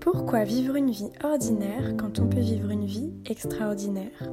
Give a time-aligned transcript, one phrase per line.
[0.00, 4.30] Pourquoi vivre une vie ordinaire quand on peut vivre une vie extraordinaire?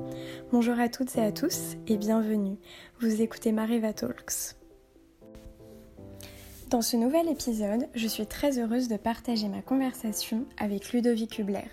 [0.52, 2.58] Bonjour à toutes et à tous et bienvenue.
[3.00, 4.56] Vous écoutez Mariva Talks.
[6.70, 11.70] Dans ce nouvel épisode, je suis très heureuse de partager ma conversation avec Ludovic Hubler,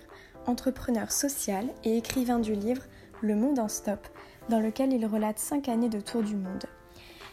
[0.47, 2.83] entrepreneur social et écrivain du livre
[3.21, 4.09] Le Monde en Stop,
[4.49, 6.65] dans lequel il relate 5 années de tour du monde.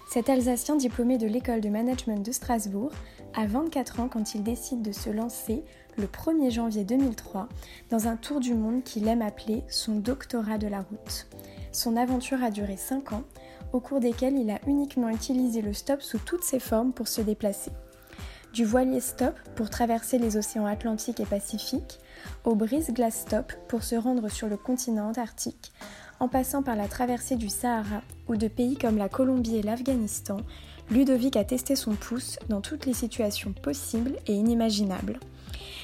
[0.09, 2.91] Cet Alsacien diplômé de l'école de management de Strasbourg
[3.33, 5.63] a 24 ans quand il décide de se lancer
[5.97, 7.47] le 1er janvier 2003
[7.89, 11.27] dans un tour du monde qu'il aime appeler son doctorat de la route.
[11.71, 13.23] Son aventure a duré 5 ans,
[13.73, 17.21] au cours desquels il a uniquement utilisé le stop sous toutes ses formes pour se
[17.21, 17.71] déplacer.
[18.53, 21.99] Du voilier stop pour traverser les océans Atlantique et Pacifique,
[22.43, 25.71] au brise-glace stop pour se rendre sur le continent antarctique,
[26.19, 30.37] en passant par la traversée du Sahara ou de pays comme la Colombie et l'Afghanistan,
[30.89, 35.19] Ludovic a testé son pouce dans toutes les situations possibles et inimaginables.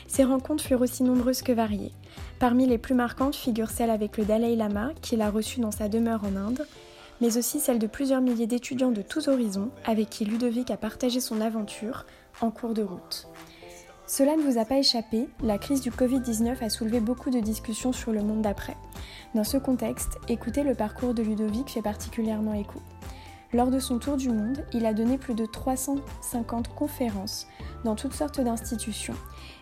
[0.07, 1.91] Ses rencontres furent aussi nombreuses que variées.
[2.39, 5.89] Parmi les plus marquantes figurent celles avec le Dalai Lama, qu'il a reçu dans sa
[5.89, 6.65] demeure en Inde,
[7.21, 11.19] mais aussi celles de plusieurs milliers d'étudiants de tous horizons avec qui Ludovic a partagé
[11.19, 12.05] son aventure
[12.41, 13.27] en cours de route.
[14.05, 17.93] Cela ne vous a pas échappé, la crise du Covid-19 a soulevé beaucoup de discussions
[17.93, 18.75] sur le monde d'après.
[19.33, 22.81] Dans ce contexte, écouter le parcours de Ludovic fait particulièrement écho.
[23.53, 27.47] Lors de son tour du monde, il a donné plus de 350 conférences
[27.83, 29.13] dans toutes sortes d'institutions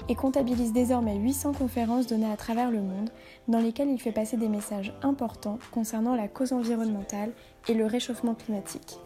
[0.07, 3.09] et comptabilise désormais 800 conférences données à travers le monde
[3.49, 7.33] dans lesquelles il fait passer des messages importants concernant la cause environnementale
[7.67, 8.97] et le réchauffement climatique.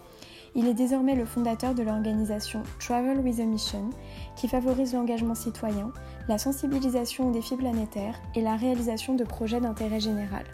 [0.53, 3.89] Il est désormais le fondateur de l'organisation Travel with a Mission,
[4.35, 5.91] qui favorise l'engagement citoyen,
[6.29, 10.45] la sensibilisation aux défis planétaires et la réalisation de projets d'intérêt général.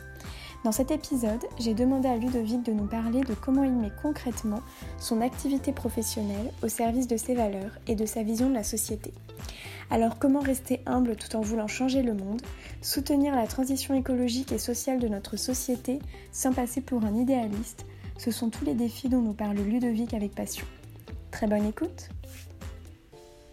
[0.64, 4.62] Dans cet épisode, j'ai demandé à Ludovic de nous parler de comment il met concrètement
[5.00, 9.12] son activité professionnelle au service de ses valeurs et de sa vision de la société.
[9.90, 12.44] Alors comment rester humble tout en voulant changer le monde,
[12.84, 15.98] soutenir la transition écologique et sociale de notre société
[16.32, 17.86] sans passer pour un idéaliste,
[18.18, 20.66] ce sont tous les défis dont nous parle Ludovic avec passion.
[21.32, 22.10] Très bonne écoute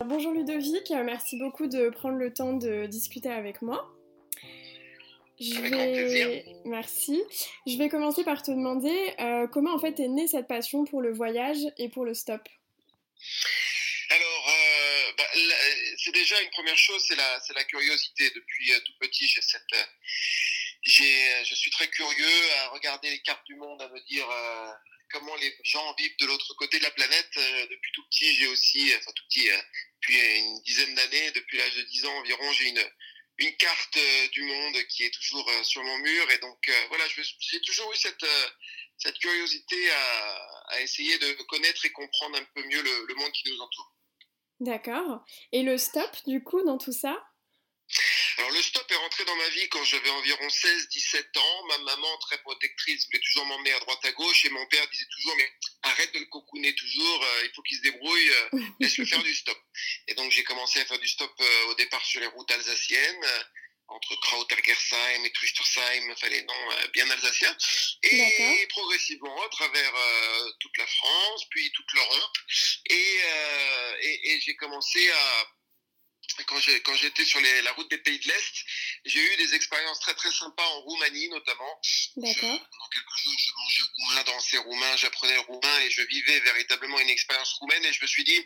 [0.06, 3.97] Bonjour Ludovic, merci beaucoup de prendre le temps de discuter avec moi.
[5.40, 6.44] Je vais...
[6.64, 7.22] Merci.
[7.66, 11.00] Je vais commencer par te demander euh, comment en fait est née cette passion pour
[11.00, 12.42] le voyage et pour le stop?
[14.10, 15.24] Alors, euh, bah,
[15.98, 18.30] c'est déjà une première chose, c'est la, la curiosité.
[18.34, 19.74] Depuis euh, tout petit, j'ai cette
[21.00, 24.72] euh, je suis très curieux à regarder les cartes du monde, à me dire euh,
[25.12, 27.30] comment les gens vivent de l'autre côté de la planète.
[27.36, 29.48] Euh, depuis tout petit, j'ai aussi, enfin tout petit,
[30.00, 32.82] depuis une dizaine d'années, depuis l'âge de 10 ans environ, j'ai une,
[33.38, 33.98] une carte
[34.32, 36.30] du monde qui est toujours sur mon mur.
[36.30, 42.44] Et donc voilà, j'ai toujours eu cette, curiosité à, essayer de connaître et comprendre un
[42.54, 43.92] peu mieux le monde qui nous entoure.
[44.60, 45.24] D'accord.
[45.52, 47.16] Et le stop, du coup, dans tout ça?
[48.38, 51.66] Alors le stop est rentré dans ma vie quand j'avais environ 16-17 ans.
[51.68, 55.06] Ma maman, très protectrice, voulait toujours m'emmener à droite à gauche et mon père disait
[55.10, 55.50] toujours mais
[55.82, 59.34] arrête de le cocooner toujours, euh, il faut qu'il se débrouille, euh, laisse-le faire du
[59.34, 59.58] stop.
[60.06, 63.26] Et donc j'ai commencé à faire du stop euh, au départ sur les routes alsaciennes
[63.88, 67.56] entre Krautergersheim et Trüstersheim, enfin les noms bien alsaciens,
[68.02, 69.94] et progressivement à travers
[70.60, 72.36] toute la France, puis toute l'Europe,
[72.90, 73.20] et,
[74.02, 75.48] et j'ai commencé à
[76.44, 78.64] quand j'étais sur les, la route des pays de l'Est,
[79.04, 81.80] j'ai eu des expériences très très sympas en Roumanie notamment.
[82.16, 82.58] D'accord.
[82.70, 87.10] Pendant quelques jours, je mangeais roumain, dansais roumain, j'apprenais roumain et je vivais véritablement une
[87.10, 88.44] expérience roumaine et je me suis dit,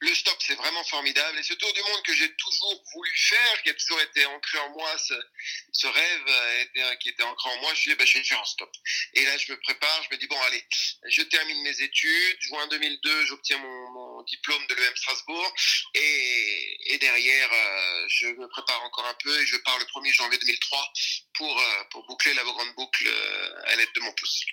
[0.00, 1.38] le stop, c'est vraiment formidable.
[1.38, 4.58] Et ce tour du monde que j'ai toujours voulu faire, qui a toujours été ancré
[4.58, 5.14] en moi, ce,
[5.72, 6.22] ce rêve
[6.60, 8.44] était, qui était ancré en moi, je me suis dit, bah, je vais faire un
[8.44, 8.70] stop.
[9.14, 10.62] Et là, je me prépare, je me dis, bon, allez,
[11.06, 12.36] je termine mes études.
[12.40, 15.54] Juin 2002, j'obtiens mon, mon, diplôme de l'EM Strasbourg.
[15.94, 20.12] Et, et derrière, euh, je me prépare encore un peu et je pars le 1er
[20.12, 20.92] janvier 2003
[21.34, 24.44] pour, euh, pour boucler la grande boucle euh, à l'aide de mon pouce.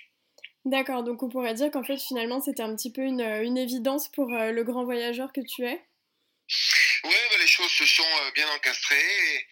[0.64, 4.10] D'accord, donc on pourrait dire qu'en fait finalement c'était un petit peu une, une évidence
[4.10, 5.86] pour le grand voyageur que tu es?
[7.04, 9.46] Oui, bah, les choses se sont bien encastrées et,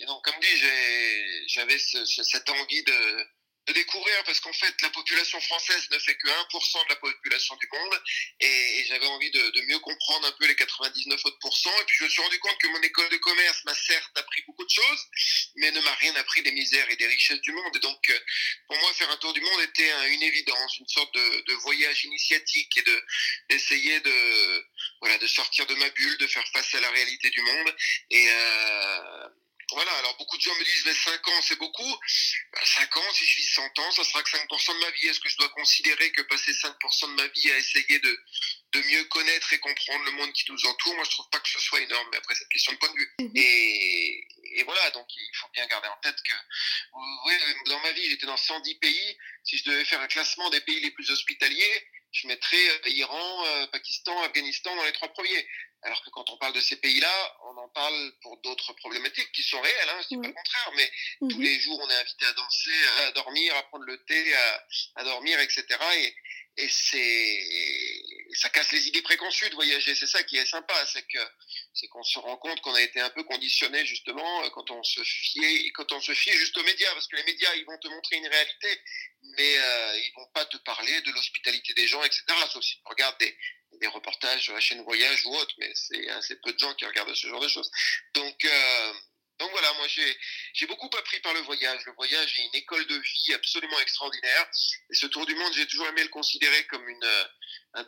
[0.00, 3.26] et donc comme dit, j'avais ce, cette envie de,
[3.66, 7.56] de découvrir parce qu'en fait la population française ne fait que 1% de la population
[7.56, 8.00] du monde
[8.40, 11.96] et, j'avais envie de, de, mieux comprendre un peu les 99 autres pourcents et puis
[11.98, 14.70] je me suis rendu compte que mon école de commerce m'a certes appris beaucoup de
[14.70, 15.06] choses
[15.56, 17.74] mais ne m'a rien appris des misères et des richesses du monde.
[17.76, 18.18] Et donc euh,
[18.68, 22.04] pour moi faire un tour du monde était une évidence une sorte de, de voyage
[22.04, 23.02] initiatique et de
[23.50, 24.66] d'essayer de
[25.00, 27.76] voilà de sortir de ma bulle de faire face à la réalité du monde.
[28.10, 29.28] Et euh,
[29.72, 31.96] voilà, alors beaucoup de gens me disent, mais 5 ans, c'est beaucoup.
[32.62, 35.08] 5 ben, ans, si je vis 100 ans, ça sera que 5% de ma vie.
[35.08, 38.18] Est-ce que je dois considérer que passer 5% de ma vie à essayer de,
[38.72, 41.48] de mieux connaître et comprendre le monde qui nous entoure, moi je trouve pas que
[41.48, 43.14] ce soit énorme, mais après cette question de point de vue.
[43.20, 43.32] Mhm.
[43.34, 44.26] Et,
[44.66, 44.90] là.
[44.90, 46.32] Donc il faut bien garder en tête que
[47.26, 47.34] oui,
[47.66, 49.18] dans ma vie, j'étais dans 110 pays.
[49.44, 53.46] Si je devais faire un classement des pays les plus hospitaliers, je mettrais euh, Iran,
[53.46, 55.46] euh, Pakistan, Afghanistan dans les trois premiers.
[55.82, 59.42] Alors que quand on parle de ces pays-là, on en parle pour d'autres problématiques qui
[59.42, 61.42] sont réelles, hein, je dis pas le contraire, mais tous mhm.
[61.42, 64.66] les jours on est invité à danser, à dormir, à prendre le thé, à,
[64.96, 65.64] à dormir, etc.
[65.96, 66.14] Et,
[66.58, 68.02] et c'est
[68.36, 69.94] ça casse les idées préconçues de voyager.
[69.94, 71.18] C'est ça qui est sympa, c'est que
[71.74, 74.82] c'est qu'on se rend compte qu'on a été un peu conditionné justement euh, quand on
[74.82, 77.78] se fie quand on se fie juste aux médias, parce que les médias ils vont
[77.78, 78.80] te montrer une réalité,
[79.36, 82.22] mais euh, ils vont pas te parler de l'hospitalité des gens, etc.
[82.50, 83.36] Sauf si tu regardes des,
[83.80, 86.84] des reportages sur la chaîne Voyage ou autre, mais c'est assez peu de gens qui
[86.84, 87.70] regardent ce genre de choses.
[88.14, 88.92] Donc euh,
[89.38, 91.84] donc voilà, moi j'ai beaucoup appris par le voyage.
[91.86, 94.50] Le voyage est une école de vie absolument extraordinaire.
[94.90, 97.26] Et ce tour du monde, j'ai toujours aimé le considérer comme une,
[97.74, 97.84] un,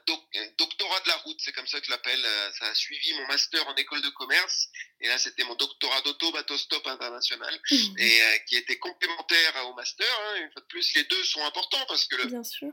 [0.59, 2.21] doctorat de la route, c'est comme ça que je l'appelle.
[2.23, 4.69] Euh, ça a suivi mon master en école de commerce.
[5.01, 7.59] Et là, c'était mon doctorat d'auto bateau stop international.
[7.71, 7.99] Mmh.
[7.99, 10.07] Et euh, qui était complémentaire au master.
[10.07, 10.37] Hein.
[10.43, 12.25] Une fois de plus, les deux sont importants parce que le,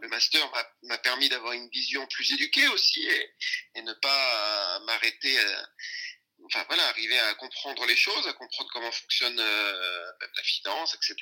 [0.02, 0.52] le master
[0.84, 3.32] m'a permis d'avoir une vision plus éduquée aussi et,
[3.76, 5.38] et ne pas m'arrêter
[6.46, 11.16] enfin voilà, arriver à comprendre les choses, à comprendre comment fonctionne euh, la finance, etc.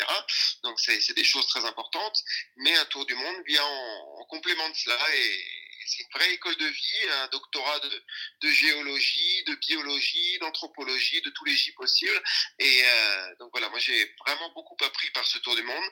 [0.64, 2.22] Donc c'est des choses très importantes,
[2.58, 5.46] mais un tour du monde vient en, complément de cela et
[5.86, 8.04] c'est une vraie école de vie, un doctorat de,
[8.42, 12.24] de géologie, de biologie, d'anthropologie, de tous les J possibles.
[12.58, 15.92] Et euh, donc voilà, moi j'ai vraiment beaucoup appris par ce tour du monde.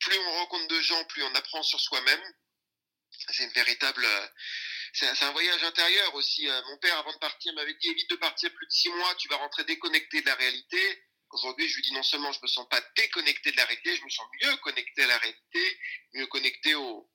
[0.00, 2.22] Plus on rencontre de gens, plus on apprend sur soi-même.
[3.30, 4.06] C'est une véritable
[4.92, 6.48] c'est un, voyage intérieur aussi.
[6.48, 9.14] Euh, mon père, avant de partir, m'avait dit évite de partir plus de six mois,
[9.16, 11.02] tu vas rentrer déconnecté de la réalité.
[11.30, 14.04] Aujourd'hui, je lui dis non seulement je me sens pas déconnecté de la réalité, je
[14.04, 15.80] me sens mieux connecté à la réalité,
[16.14, 17.10] mieux connecté au,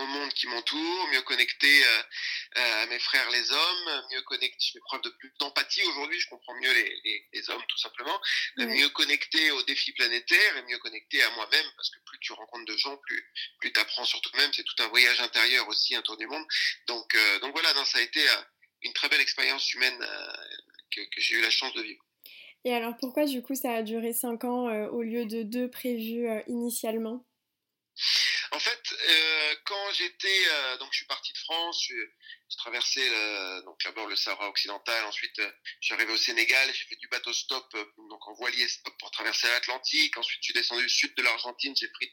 [0.00, 2.02] au monde qui m'entoure, mieux connecté euh,
[2.56, 6.18] euh, à mes frères les hommes, mieux connecté, je fais preuve de plus d'empathie aujourd'hui,
[6.18, 8.20] je comprends mieux les, les, hommes tout simplement,
[8.56, 12.64] mieux connecté aux défis planétaires et mieux connecté à moi-même, parce que plus tu rencontres
[12.64, 13.24] de gens, plus,
[13.60, 16.44] plus tu apprends sur toi-même, c'est tout un voyage intérieur aussi, un tour du monde.
[16.86, 18.20] Donc, euh, donc voilà, ça a été
[18.82, 19.98] une très belle expérience humaine
[20.94, 22.04] que, que j'ai eu la chance de vivre.
[22.64, 26.28] Et alors pourquoi du coup ça a duré cinq ans au lieu de deux prévus
[26.46, 27.24] initialement?
[28.52, 33.00] En fait, euh, quand j'étais, euh, donc je suis parti de France, j'ai traversé
[33.64, 35.50] donc d'abord le Sahara occidental, ensuite euh,
[35.80, 37.64] je suis arrivé au Sénégal, j'ai fait du bateau stop,
[38.08, 41.74] donc en voilier stop pour traverser l'Atlantique, ensuite je suis descendu au sud de l'Argentine,
[41.76, 42.10] j'ai pris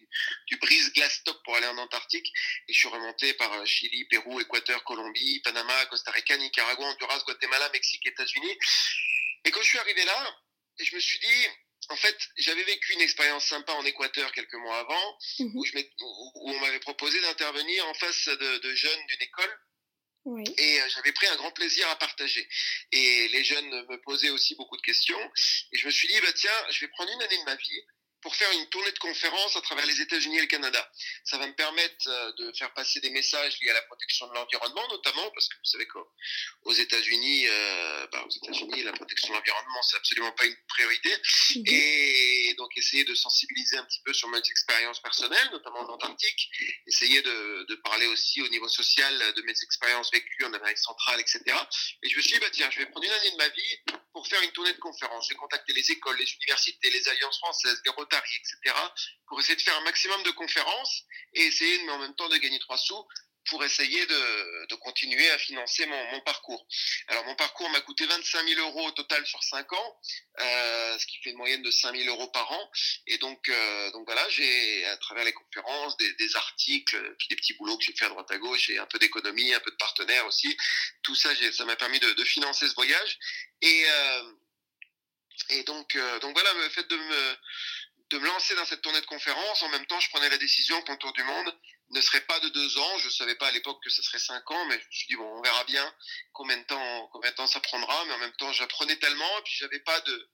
[0.48, 2.28] du, brise glace stop pour aller en Antarctique,
[2.68, 7.69] et je suis remonté par Chili, Pérou, Équateur, Colombie, Panama, Costa Rica, Nicaragua, Honduras, Guatemala,
[7.69, 8.57] Mexique, États-Unis.
[9.45, 10.38] Et quand je suis arrivé là,
[10.80, 11.48] je me suis dit,
[11.89, 15.51] en fait, j'avais vécu une expérience sympa en Équateur quelques mois avant, mhm.
[15.56, 15.66] où,
[16.36, 19.60] on m'avait proposé d'intervenir en face de, jeunes d'une école.
[20.57, 22.50] Et euh, j'avais pris un grand plaisir à partager.
[22.92, 25.19] Et les jeunes me posaient aussi beaucoup de questions.
[25.72, 27.81] Et je me suis dit, bah, tiens, je vais prendre une année de ma vie
[28.22, 30.92] pour faire une tournée de conférences à travers les États-Unis et le Canada.
[31.24, 34.34] Ça va me permettre euh, de faire passer des messages liés à la protection de
[34.34, 39.34] l'environnement, notamment parce que vous savez qu'aux États-Unis, euh, bah, aux États-Unis, la protection de
[39.34, 41.10] l'environnement c'est absolument pas une priorité.
[41.56, 41.64] Mhm.
[41.68, 46.50] Et donc essayer de sensibiliser un petit peu sur mes expériences personnelles, notamment en Antarctique.
[46.88, 51.19] Essayer de, de parler aussi au niveau social de mes expériences vécues en Amérique centrale,
[51.19, 51.44] etc.
[52.04, 53.78] Et je me suis dit bah tiens, je vais prendre une année de ma vie
[54.14, 55.28] pour faire une tournée de conférences.
[55.30, 58.76] J'ai contacté les écoles, les universités, les alliances françaises, les etc.,
[59.28, 62.37] pour essayer de faire un maximum de conférences et essayer, mais en même temps, de
[62.37, 63.07] gagner trois sous
[63.49, 66.66] pour essayer de, continuer à financer mon, parcours.
[67.07, 69.99] Alors mon parcours m'a coûté 25 000 euros au total sur 5 ans,
[70.40, 72.71] euh, ce qui fait une moyenne de 5 000 euros par an.
[73.07, 77.54] Et donc, euh, donc voilà, j'ai à travers les conférences, des, articles, puis des petits
[77.56, 79.78] boulots que j'ai fait à droite à gauche, et un peu d'économie, un peu de
[79.78, 80.56] partenaires aussi.
[81.04, 83.18] Tout ça, ça m'a permis de, financer ce voyage.
[83.61, 84.23] Et euh,
[85.49, 87.37] et donc, donc voilà, le fait de me
[88.09, 89.64] de me lancer dans cette tournée de conférences.
[89.64, 91.54] En même temps, je prenais la décision que mon tour du monde
[91.90, 92.97] ne serait pas de deux ans.
[92.99, 95.07] Je ne savais pas à l'époque que ce serait cinq ans, mais je me suis
[95.07, 95.95] dit, bon, on verra bien
[96.33, 98.06] combien de temps, combien de temps ça prendra.
[98.06, 100.30] Mais en même temps, j'apprenais tellement, et puis j'avais pas de,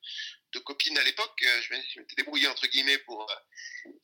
[0.53, 1.43] de copine à l'époque.
[1.61, 3.25] Je m'étais débrouillé, entre guillemets, pour,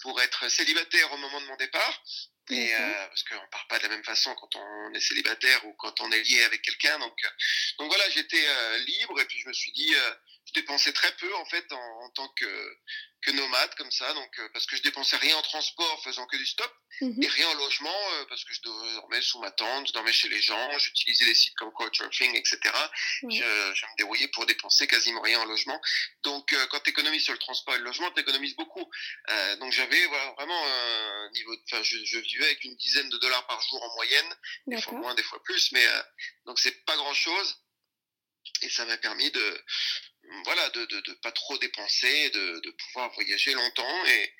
[0.01, 2.03] pour être célibataire au moment de mon départ.
[2.51, 5.73] Et, euh, parce qu'on part pas de la même façon quand on est célibataire ou
[5.73, 6.97] quand on est lié avec quelqu'un.
[6.97, 7.15] Donc,
[7.77, 10.13] donc voilà, j'étais euh, libre et puis je me suis dit, euh,
[10.53, 12.77] dépensais très peu en fait en, en tant que,
[13.21, 16.37] que nomade comme ça, donc euh, parce que je dépensais rien en transport, faisant que
[16.37, 17.21] du stop, mhm.
[17.21, 20.29] et rien en logement euh, parce que je dormais sous ma tente, je dormais chez
[20.29, 22.59] les gens, j'utilisais des sites comme Couchsurfing, etc.
[23.23, 25.79] Je, je, me débrouillais pour dépenser quasiment rien en logement.
[26.23, 28.89] Donc euh, quand tu économises sur le transport et le logement, tu économises beaucoup.
[29.59, 33.45] donc j'avais voilà, vraiment un niveau, enfin je, je, vivais avec une dizaine de dollars
[33.47, 34.35] par jour en moyenne,
[34.67, 35.85] des fois moins, des fois plus, mais
[36.45, 37.57] donc c'est pas grand chose.
[38.61, 39.63] Et ça m'a permis de,
[40.45, 44.33] voilà, de, de, pas trop dépenser, de, de pouvoir voyager longtemps et,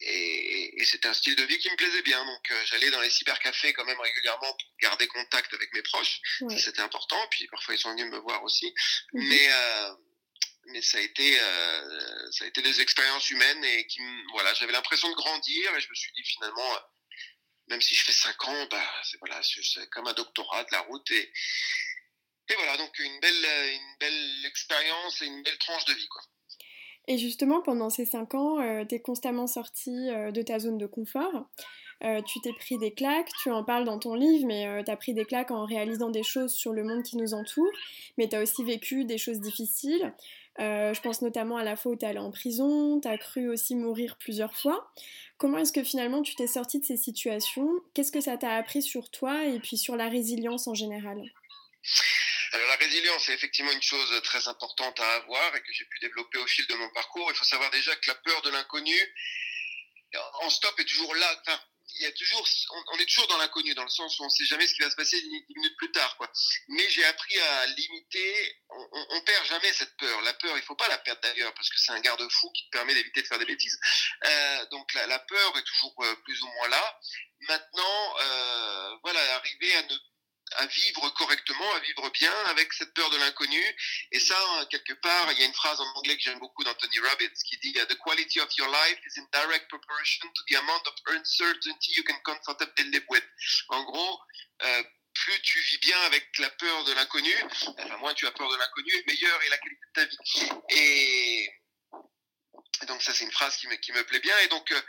[0.00, 2.24] et, c'était un style de vie qui me plaisait bien.
[2.24, 6.20] Donc euh, j'allais dans les cybercafés quand même régulièrement pour garder contact avec mes proches.
[6.58, 7.18] C'était important.
[7.30, 8.72] Puis parfois ils sont venus me voir aussi.
[9.12, 9.28] Mhm.
[9.28, 9.94] Mais euh,
[10.66, 14.00] mais ça a été euh, ça a été des expériences humaines et qui
[14.32, 16.78] voilà j'avais l'impression de grandir et je me suis dit finalement
[17.68, 20.80] même si je fais 5 ans bah c'est voilà c'est comme un doctorat de la
[20.82, 21.32] route et
[22.50, 26.22] et voilà donc une belle une belle expérience et une belle tranche de vie quoi.
[27.10, 30.78] Et justement, pendant ces cinq ans, euh, tu es constamment sorti euh, de ta zone
[30.78, 31.48] de confort.
[32.04, 34.96] Euh, tu t'es pris des claques, tu en parles dans ton livre, mais tu as
[34.96, 37.70] pris des claques en réalisant des choses sur le monde qui nous entoure,
[38.16, 40.14] mais tu as aussi vécu des choses difficiles.
[40.58, 43.50] je pense notamment à la fois où tu es allé en prison, tu as cru
[43.50, 44.90] aussi mourir plusieurs fois.
[45.36, 47.68] Comment est-ce que finalement tu t'es sorti de ces situations?
[47.92, 51.20] Qu'est-ce que ça t'a appris sur toi et puis sur la résilience en général?
[52.52, 55.98] Alors la résilience est effectivement une chose très importante à avoir et que j'ai pu
[56.00, 57.30] développer au fil de mon parcours.
[57.30, 59.14] Il faut savoir déjà que la peur de l'inconnu
[60.42, 61.40] en stop est toujours là.
[61.40, 61.60] Enfin,
[61.96, 62.46] il y a toujours,
[62.92, 64.82] on, est toujours dans l'inconnu, dans le sens où on ne sait jamais ce qui
[64.82, 66.16] va se passer dix minutes plus tard.
[66.68, 70.20] Mais j'ai appris à limiter, on, ne perd jamais cette peur.
[70.22, 72.70] La peur, il faut pas la perdre d'ailleurs, parce que c'est un garde-fou qui te
[72.70, 73.78] permet d'éviter de faire des bêtises.
[74.24, 77.00] Euh, donc la, peur est toujours euh, plus ou moins là.
[77.40, 79.96] Maintenant, euh, voilà, arriver à ne
[80.56, 83.62] à vivre correctement, à vivre bien avec cette peur de l'inconnu.
[84.12, 84.36] Et ça,
[84.70, 87.58] quelque part, il y a une phrase en anglais que j'aime beaucoup d'Anthony Robbins qui
[87.58, 91.92] dit The quality of your life is in direct proportion to the amount of uncertainty
[91.96, 93.24] you can comfortably live with.
[93.68, 94.20] En gros,
[94.62, 94.82] euh,
[95.14, 97.34] plus tu vis bien avec la peur de l'inconnu,
[97.78, 100.50] enfin, moins tu as peur de l'inconnu, meilleure est la qualité de ta vie.
[100.70, 101.50] Et,
[102.86, 104.36] donc ça, c'est une phrase qui me, plaît bien.
[104.38, 104.80] Et donc, euh,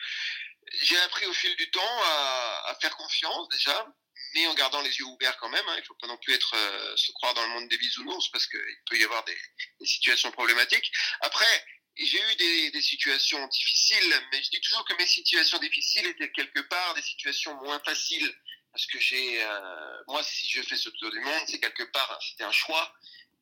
[0.82, 3.88] j'ai appris au fil du temps à faire confiance déjà,
[4.33, 5.67] mais en gardant les yeux ouverts quand même.
[5.67, 5.75] Hein.
[5.77, 8.29] Il ne faut pas non plus être euh, se croire dans le monde des bisounours
[8.29, 8.59] parce qu'il
[8.89, 9.38] peut y avoir des,
[9.85, 10.91] situations problématiques.
[11.21, 11.65] Après,
[11.97, 16.31] j'ai eu des, des, situations difficiles, mais je dis toujours que mes situations difficiles étaient
[16.31, 18.33] quelque part des situations moins faciles
[18.71, 22.19] parce que j'ai, euh, moi, si je fais ce tour du monde, c'est quelque part,
[22.21, 22.93] c'était un choix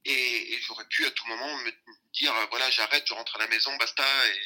[0.05, 1.71] et, et j'aurais pu à tout moment me
[2.13, 4.39] dire, voilà, j'arrête, je rentre à la maison, basta, et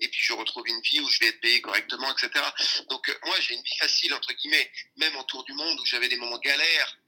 [0.00, 2.44] et puis je retrouve une vie où je vais être payé correctement, etc.
[2.90, 6.08] Donc euh, moi j'ai une vie facile entre guillemets, même autour du monde où j'avais
[6.08, 6.98] des moments galères,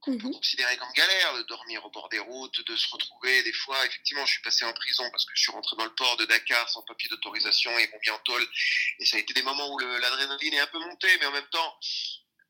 [0.00, 0.34] qu'on peut mhm.
[0.34, 3.84] considérer comme galère, de dormir au bord des routes, de se retrouver des fois.
[3.86, 6.24] Effectivement, je suis passé en prison parce que je suis rentré dans le port de
[6.24, 8.46] Dakar sans papier d'autorisation et m'ont mis en tôle.
[8.98, 11.48] Et ça a été des moments où l'adrénaline est un peu montée, mais en même
[11.50, 11.78] temps,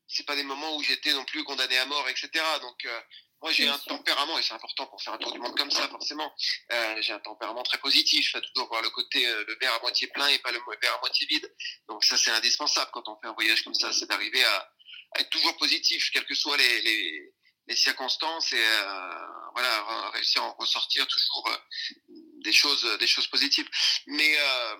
[0.07, 2.29] c'est pas des moments où j'étais non plus condamné à mort, etc.
[2.61, 3.01] Donc euh,
[3.43, 5.85] moi, j'ai un tempérament, et c'est important pour faire un tour du monde comme ça,
[5.89, 6.33] forcément.
[6.71, 9.79] Euh, j'ai un tempérament très positif, à toujours voir le côté, euh, le verre à
[9.81, 11.53] moitié plein et pas le verre à moitié vide.
[11.89, 14.71] Donc ça, c'est indispensable quand on fait un voyage comme ça, c'est d'arriver à,
[15.19, 17.33] être toujours positif, quelles que soient les, les,
[17.67, 23.27] les circonstances, et euh, voilà, réussir à en ressortir toujours euh, des choses, des choses
[23.27, 23.69] positives.
[24.07, 24.75] Mais euh,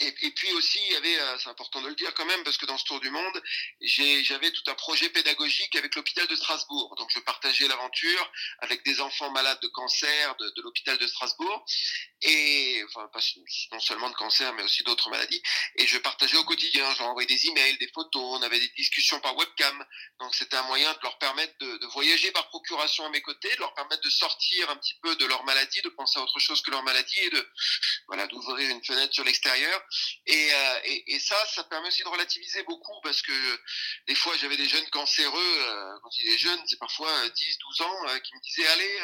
[0.00, 2.56] et, puis aussi, il y avait, euh, c'est important de le dire quand même, parce
[2.56, 3.42] que dans ce tour du monde,
[3.80, 6.94] j'avais tout un projet pédagogique avec l'hôpital de Strasbourg.
[6.96, 11.64] Donc je partageais l'aventure avec des enfants malades de cancer de, de l'hôpital de Strasbourg,
[12.22, 13.20] et enfin pas,
[13.72, 15.42] non seulement de cancer, mais aussi d'autres maladies.
[15.76, 18.72] Et je partageais au quotidien, je leur envoyais des emails, des photos, on avait des
[18.76, 19.84] discussions par webcam.
[20.20, 23.54] Donc c'était un moyen de leur permettre de, de, voyager par procuration à mes côtés,
[23.54, 26.38] de leur permettre de sortir un petit peu de leur maladie, de penser à autre
[26.38, 27.48] chose que leur maladie, et de
[28.08, 29.77] voilà d'ouvrir une fenêtre sur l'extérieur.
[30.28, 33.60] Euh, et, et, ça, ça permet aussi de relativiser beaucoup parce que
[34.06, 37.56] des fois, j'avais des jeunes cancéreux, euh, quand il est jeune, c'est parfois 10, euh,
[37.68, 38.98] 12 ans, qui me disaient Allez,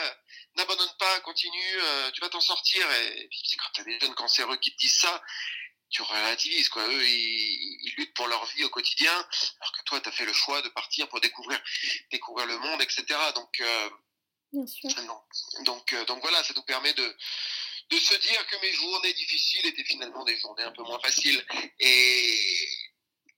[0.57, 1.78] n'abandonne pas, continue,
[2.12, 2.90] tu vas t'en sortir.
[2.90, 5.23] Et, puis, quand tu as des jeunes cancéreux qui te disent ça,
[5.90, 6.87] tu relativises quoi.
[6.88, 10.25] Eux, ils, ils, luttent pour leur vie au quotidien, alors que toi, tu as fait
[10.25, 11.61] le choix de partir pour découvrir,
[12.11, 13.04] découvrir le monde, etc.
[13.35, 13.62] Donc,
[14.52, 14.90] Bien sûr.
[15.64, 17.16] donc, donc voilà, ça nous permet de
[17.91, 21.45] de se dire que mes journées difficiles étaient finalement des journées un peu moins faciles.
[21.81, 22.69] Et,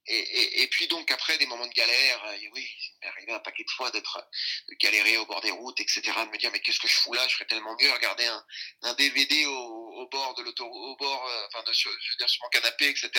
[0.08, 3.40] et, et, puis donc après des moments de galère, euh, oui, il m'est arrivé un
[3.40, 4.24] paquet de fois d'être
[4.68, 7.12] de galérer au bord des routes, etc., de me dire mais qu'est-ce que je fous
[7.12, 8.46] là, je ferais tellement mieux regarder un,
[8.82, 12.28] un DVD au, au bord de l'autoroute, au bord, euh, enfin de, je veux dire
[12.28, 13.10] sur mon canapé, etc.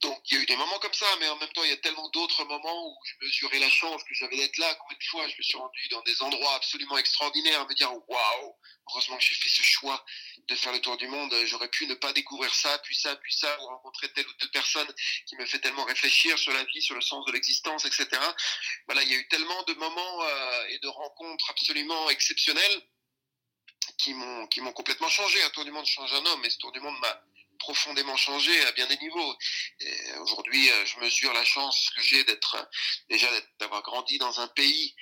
[0.00, 1.72] Donc il y a eu des moments comme ça, mais en même temps il y
[1.72, 4.74] a tellement d'autres moments où je mesurais la chance que j'avais d'être là.
[4.74, 7.90] Combien de fois je me suis rendu dans des endroits absolument extraordinaires, à me dire
[8.08, 8.54] waouh,
[8.90, 10.04] heureusement que j'ai fait ce choix
[10.48, 11.34] de faire le tour du monde.
[11.46, 14.50] J'aurais pu ne pas découvrir ça, puis ça, puis ça, ou rencontrer telle ou telle
[14.50, 14.92] personne
[15.26, 18.08] qui me fait tellement réfléchir sur la vie, sur le sens de l'existence, etc.
[18.86, 22.82] Voilà, il y a eu tellement de moments euh, et de rencontres absolument exceptionnelles
[23.98, 25.42] qui m'ont qui m'ont complètement changé.
[25.42, 27.22] Un tour du monde change un homme, et ce tour du monde m'a
[27.58, 29.36] profondément changé à bien des niveaux.
[30.20, 32.68] Aujourd'hui, je mesure la chance que j'ai d'être
[33.08, 34.94] déjà d'avoir grandi dans un pays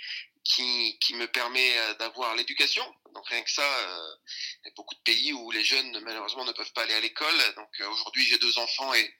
[0.44, 2.84] qui, qui me permet d'avoir l'éducation,
[3.14, 4.14] donc rien que ça, euh,
[4.62, 7.00] il y a beaucoup de pays où les jeunes malheureusement ne peuvent pas aller à
[7.00, 7.54] l'école.
[7.56, 9.14] Donc euh, aujourd'hui j'ai deux enfants et,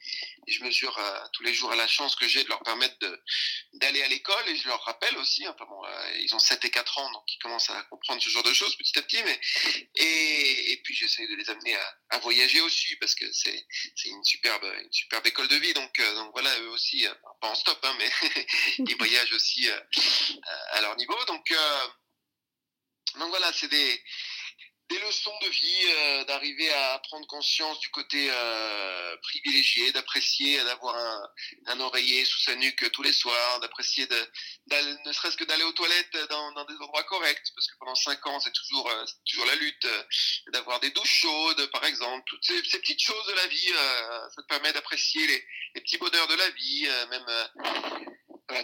[0.49, 2.97] je mesure euh, tous les jours à la chance que j'ai de leur permettre
[3.75, 5.83] d'aller à l'école et je leur rappelle aussi, hein, bon,
[6.19, 8.75] ils ont 7 et 4 ans donc ils commencent à comprendre ce genre de choses
[8.76, 9.23] petit à petit.
[9.23, 9.41] Mais,
[9.95, 13.64] et, et puis j'essaie de les amener à, à, voyager aussi parce que c'est
[14.07, 15.75] une superbe, une superbe école de vie.
[15.75, 17.07] Donc, donc voilà, eux aussi,
[17.41, 18.11] pas en stop, hein, mais
[18.79, 19.69] ils voyagent aussi
[20.73, 21.12] à leur niveau.
[21.26, 21.52] Donc
[23.19, 24.02] donc voilà, c'est des,
[24.88, 30.97] des leçons de vie, euh, d'arriver à prendre conscience du côté euh, privilégié, d'apprécier, d'avoir
[31.66, 34.07] un, oreiller sous sa nuque tous les soirs, d'apprécier
[34.71, 38.40] ne serait-ce que d'aller aux toilettes dans, des endroits corrects, parce que pendant cinq ans
[38.40, 39.87] c'est toujours euh, toujours la lutte,
[40.52, 43.73] d'avoir des douches chaudes par exemple, toutes ces, ces petites choses de la vie,
[44.35, 47.26] ça te permet d'apprécier les, les, petits bonheurs de la vie, même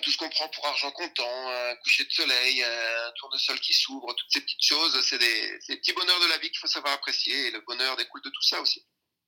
[0.02, 4.14] tout ce qu'on prend pour argent comptant, un coucher de soleil, un tournesol qui s'ouvre,
[4.14, 7.46] toutes ces petites choses, c'est des, petits bonheurs de la vie qu'il faut savoir apprécier
[7.46, 8.84] et le bonheur découle de tout ça aussi.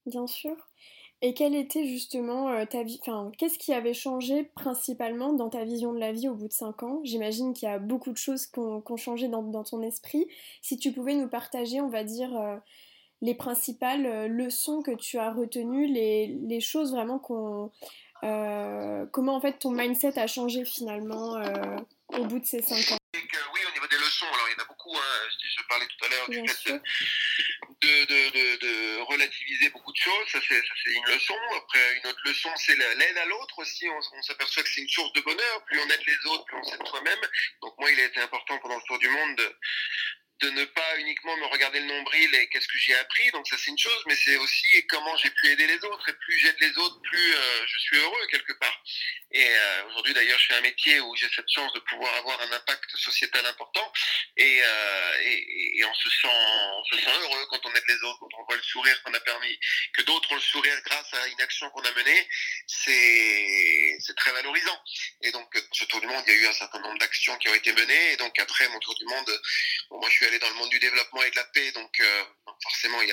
[0.06, 0.56] Bien sûr.
[1.22, 5.64] Et quelle était justement euh, ta vie, enfin, qu'est-ce qui avait changé principalement dans ta
[5.64, 7.00] vision de la vie au bout de 5 ans?
[7.04, 10.26] J'imagine qu'il y a beaucoup de choses qui ont, changé dans, ton esprit.
[10.62, 12.56] Si tu pouvais nous partager, on va dire, euh,
[13.20, 17.70] les principales euh, leçons que tu as retenues, les choses vraiment qu'on
[18.22, 21.76] euh, comment en fait ton mindset a changé finalement euh,
[22.08, 22.98] au bout de ces 5 ans?
[23.14, 24.94] Oui, au niveau des leçons, alors il y en a beaucoup.
[24.94, 25.28] Hein.
[25.30, 26.72] Je, parlais tout à l'heure du fait
[27.80, 30.28] de, de, de, relativiser beaucoup de choses.
[30.30, 31.34] Ça, c'est une leçon.
[31.56, 33.88] Après, une autre leçon, c'est l'aide à l'autre aussi.
[33.88, 35.64] On, s'aperçoit que c'est une source de bonheur.
[35.64, 37.20] Plus on aide les autres, plus on s'aide soi-même.
[37.62, 39.56] Donc moi, il a été important pendant ce tour du monde de,
[40.40, 43.30] de ne pas uniquement me regarder le nombril et qu'est-ce que j'ai appris.
[43.32, 46.08] Donc ça c'est une chose, mais c'est aussi comment j'ai pu aider les autres.
[46.08, 48.82] Et plus j'aide les autres, plus euh, je suis heureux quelque part.
[49.32, 52.40] Et euh, aujourd'hui d'ailleurs, je fais un métier où j'ai cette chance de pouvoir avoir
[52.40, 53.92] un impact sociétal important.
[54.36, 58.02] Et, euh, et, et, on se sent, on se sent heureux quand on aide les
[58.02, 59.58] autres, quand on voit le sourire qu'on a permis,
[59.92, 62.28] que d'autres ont le sourire grâce à une action qu'on a menée.
[62.66, 64.82] C'est c'est très valorisant.
[65.22, 67.48] Et donc ce tour du monde, il y a eu un certain nombre d'actions qui
[67.50, 68.12] ont été menées.
[68.12, 69.40] Et donc après mon tour du monde,
[69.90, 72.24] bon, moi je suis dans le monde du développement et de la paix, donc euh,
[72.62, 73.12] forcément il y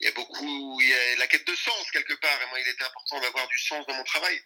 [0.00, 2.60] il y a beaucoup, il y a la quête de sens quelque part, et moi
[2.60, 4.40] il était important d'avoir du sens dans mon travail.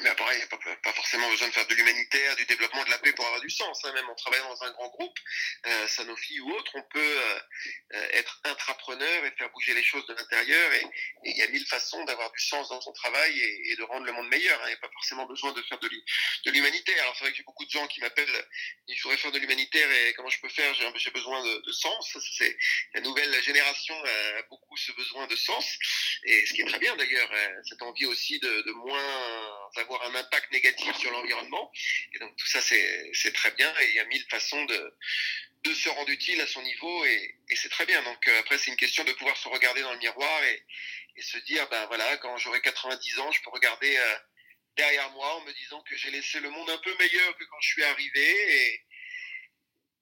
[0.00, 2.90] Mais après, il n'y a pas, forcément besoin de faire de l'humanitaire, du développement de
[2.90, 3.84] la paix pour avoir du sens.
[3.84, 3.92] Hein.
[3.92, 5.18] Même en travaillant dans un grand groupe,
[5.66, 7.40] euh, Sanofi ou autre, on peut euh,
[7.94, 10.72] euh, être intrapreneur et faire bouger les choses de l'intérieur.
[10.74, 10.86] Et
[11.24, 14.12] il y a mille façons d'avoir du sens dans son travail et, de rendre le
[14.12, 14.60] monde meilleur.
[14.60, 14.66] Hein.
[14.66, 17.02] Il n'y a pas forcément besoin de faire de l'humanitaire.
[17.02, 18.48] Alors c'est vrai que j'ai beaucoup de gens qui m'appellent,
[18.88, 20.74] il faudrait faire de l'humanitaire et comment je peux faire?
[20.74, 22.16] J'ai besoin de, de sens.
[22.38, 22.56] C'est
[22.94, 25.78] la nouvelle génération a beaucoup ce besoin de sens.
[26.24, 27.30] Et ce qui est très bien d'ailleurs,
[27.64, 31.70] cette envie aussi de, de moins avoir un impact négatif sur l'environnement.
[32.14, 34.94] Et donc tout ça, c'est très bien et il y a mille façons de,
[35.64, 38.02] de se rendre utile à son niveau et, c'est très bien.
[38.02, 40.64] Donc euh, après, c'est une question de pouvoir se regarder dans le miroir et,
[41.20, 44.16] se dire, ben voilà, quand j'aurai 90 ans, je peux regarder euh,
[44.76, 47.60] derrière moi en me disant que j'ai laissé le monde un peu meilleur que quand
[47.60, 48.82] je suis arrivé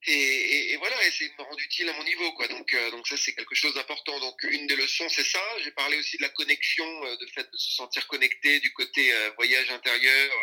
[0.07, 2.47] et, et, voilà, essayer de me rendre utile à mon niveau, quoi.
[2.47, 4.19] Donc, euh, donc ça, c'est quelque chose d'important.
[4.19, 5.41] Donc, une des leçons, c'est ça.
[5.63, 9.13] J'ai parlé aussi de la connexion, euh, de fait de se sentir connecté du côté
[9.13, 10.33] euh, voyage intérieur.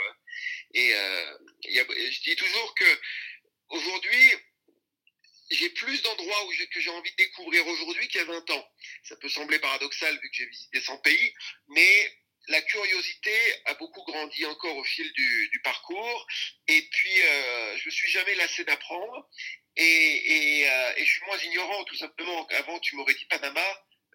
[0.75, 3.01] et y a, je dis toujours que
[3.71, 4.33] aujourd'hui,
[5.51, 8.69] j'ai plus d'endroits où que j'ai envie de découvrir aujourd'hui qu'il y a 20 ans.
[9.03, 11.35] Ça peut sembler paradoxal vu que j'ai visité 100 pays,
[11.69, 12.13] mais
[12.49, 13.33] la curiosité
[13.67, 16.27] a beaucoup grandi encore au fil du, parcours.
[16.67, 19.29] Et puis, euh, je me suis jamais lassé d'apprendre.
[19.77, 22.47] Et, et, euh, et, je suis moins ignorant, tout simplement.
[22.49, 23.65] Avant, tu m'aurais dit Panama.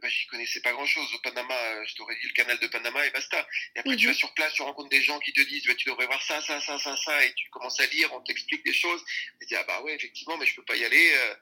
[0.03, 1.07] Ben, j'y connaissais pas grand chose.
[1.13, 3.47] Au Panama, euh, je t'aurais dit le canal de Panama et basta.
[3.73, 5.87] Et après, tu vas sur place, tu rencontres des gens qui te disent, ben, tu
[5.87, 8.73] devrais voir ça, ça, ça, ça, ça, et tu commences à lire, on t'explique des
[8.73, 9.01] choses.
[9.39, 11.13] Et tu dis, ah bah ouais, effectivement, mais je peux pas y aller.
[11.13, 11.35] Euh,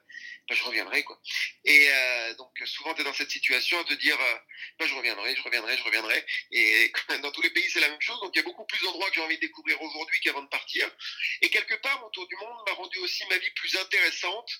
[0.48, 1.20] ben, je reviendrai quoi.
[1.64, 4.18] Et euh, donc souvent tu es dans cette situation à te dire
[4.78, 6.24] ben, je reviendrai, je reviendrai, je reviendrai.
[6.50, 8.20] Et dans tous les pays c'est la même chose.
[8.20, 10.48] Donc il y a beaucoup plus d'endroits que j'ai envie de découvrir aujourd'hui qu'avant de
[10.48, 10.90] partir.
[11.42, 14.50] Et quelque part mon tour du monde m'a rendu aussi ma vie plus intéressante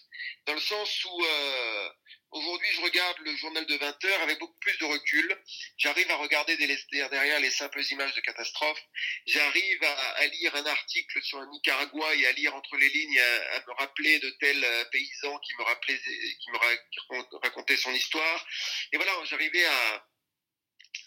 [0.47, 1.89] dans le sens où euh,
[2.33, 5.43] Aujourd'hui, je regarde le journal de 20 heures avec beaucoup plus de recul.
[5.79, 8.83] J'arrive à regarder derrière les simples images de catastrophes.
[9.27, 13.65] J'arrive à, lire un article sur un Nicaragua et à lire entre les lignes, à,
[13.67, 18.47] me rappeler de tels euh, paysans qui me rappelaient, qui me racontaient son histoire.
[18.93, 20.07] Et voilà, j'arrivais à,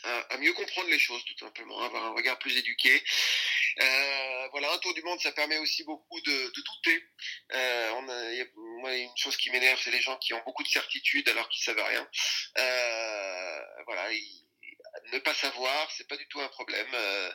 [0.04, 3.02] à, mieux comprendre les choses, tout simplement, avoir un regard plus éduqué.
[3.82, 7.04] Euh, voilà, un tour du monde, ça permet aussi beaucoup de, douter.
[7.54, 10.64] Euh, on y a, moi, une chose qui m'énerve, c'est les gens qui ont beaucoup
[10.64, 12.08] de certitudes alors qu'ils savent rien.
[12.58, 14.10] Euh, voilà,
[15.12, 16.88] ne pas savoir, c'est pas du tout un problème.
[16.94, 17.32] Euh,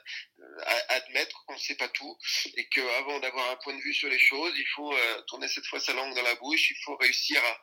[0.89, 2.17] admettre qu'on ne sait pas tout
[2.57, 4.95] et qu'avant d'avoir un point de vue sur les choses, il faut
[5.27, 7.61] tourner cette fois sa langue dans la bouche, il faut réussir à,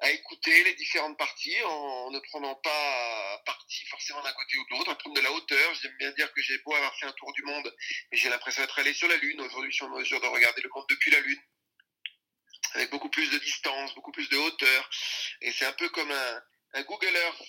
[0.00, 4.70] à écouter les différentes parties en, ne prenant pas parti forcément d'un côté ou de
[4.76, 5.74] l'autre, à prendre de la hauteur.
[5.74, 7.74] J'aime bien dire que j'ai beau avoir fait un tour du monde,
[8.10, 9.40] mais j'ai l'impression d'être allé sur la Lune.
[9.40, 11.40] Aujourd'hui, je suis en mesure de regarder le monde depuis la Lune
[12.74, 14.90] avec beaucoup plus de distance, beaucoup plus de hauteur.
[15.40, 16.42] Et c'est un peu comme un,
[16.74, 17.42] un Google Earth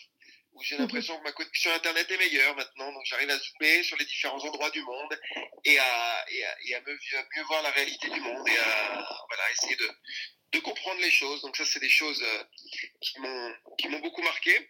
[0.56, 3.98] où j'ai l'impression que ma connexion Internet est meilleure maintenant, donc j'arrive à zoomer sur
[3.98, 5.20] les différents endroits du monde
[5.66, 9.52] et à, et à, et à mieux voir la réalité du monde et à voilà,
[9.52, 9.90] essayer de,
[10.54, 11.42] de comprendre les choses.
[11.42, 12.44] Donc ça, c'est des choses euh,
[13.02, 14.70] qui m'ont beaucoup marqué.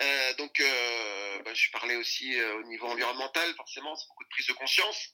[0.00, 4.46] Euh, donc, euh, bah, je parlais aussi au niveau environnemental, forcément, c'est beaucoup de prise
[4.46, 5.08] de conscience.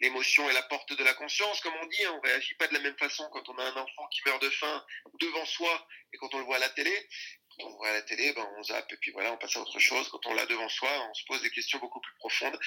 [0.00, 2.04] L'émotion est la porte de la conscience, comme on dit.
[2.04, 2.14] Hein.
[2.16, 4.50] On réagit pas de la même façon quand on a un enfant qui meurt de
[4.50, 4.84] faim
[5.20, 7.08] devant soi et quand on le voit à la télé
[7.58, 9.78] quand on voit la télé, ben, on zappe et puis voilà, on passe à autre
[9.78, 10.08] chose.
[10.08, 12.58] Quand on l'a devant soi, on se pose des questions beaucoup plus profondes.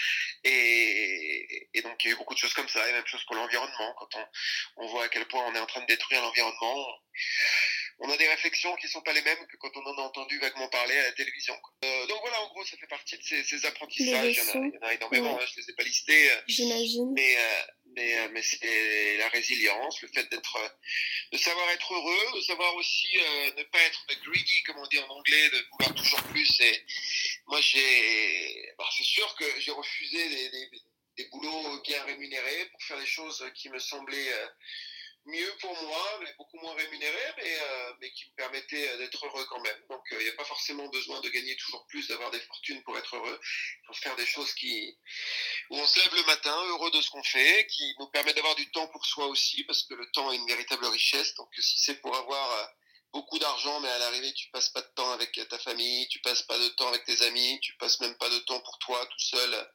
[0.44, 2.88] Et, donc, il y a eu beaucoup de choses comme ça.
[2.88, 3.96] Et même chose pour l'environnement.
[3.98, 4.10] Quand
[4.78, 6.88] on voit à quel point on est en train de détruire l'environnement,
[8.00, 10.02] on a des réflexions qui ne sont pas les mêmes que quand on en a
[10.02, 11.56] entendu vaguement parler à la télévision.
[11.84, 14.38] Euh, donc voilà, en gros, ça fait partie de ces, ces apprentissages.
[14.38, 16.32] Il y, en a, énormément, hein, je ne les ai pas listés.
[16.32, 17.14] Euh, J'imagine.
[17.16, 17.62] Mais, euh,
[17.98, 20.70] mais, euh, mais c'est la résilience, le fait d'être, euh,
[21.32, 25.00] de savoir être heureux, de savoir aussi euh, ne pas être greedy, comme on dit
[25.00, 26.60] en anglais, de vouloir toujours plus.
[26.62, 26.86] Et
[27.48, 30.70] moi, j'ai, bah, c'est sûr que j'ai refusé des, des,
[31.18, 34.32] des, boulots bien rémunérés pour faire des choses qui me semblaient
[35.28, 39.26] mieux pour moi, mais beaucoup moins rémunéré, mais, euh, mais qui me permettait euh, d'être
[39.26, 39.78] heureux quand même.
[39.90, 42.98] Donc il n'y a pas forcément besoin de gagner toujours plus, d'avoir des fortunes pour
[42.98, 43.40] être heureux.
[43.84, 44.98] Il faut faire des choses qui
[45.70, 48.56] où on se lève le matin, heureux de ce qu'on fait, qui nous permet d'avoir
[48.56, 51.36] du temps pour soi aussi, parce que le temps est une véritable richesse.
[51.36, 52.66] Donc si c'est pour avoir euh,
[53.12, 56.44] beaucoup d'argent, mais à l'arrivée, tu passes pas de temps avec ta famille, tu passes
[56.44, 59.20] pas de temps avec tes amis, tu passes même pas de temps pour toi tout
[59.20, 59.68] seul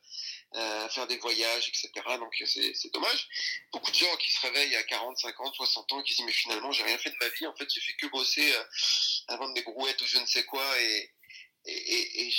[0.55, 1.91] à faire des voyages, etc.
[2.19, 3.29] Donc c'est dommage.
[3.73, 6.33] Beaucoup de gens qui se réveillent à 40, 50, 60 ans, qui se disent mais
[6.33, 8.65] finalement j'ai rien fait de ma vie, en fait j'ai fait que bosser euh,
[9.29, 11.11] à vendre des brouettes ou je ne sais quoi et,
[11.65, 12.31] et, et,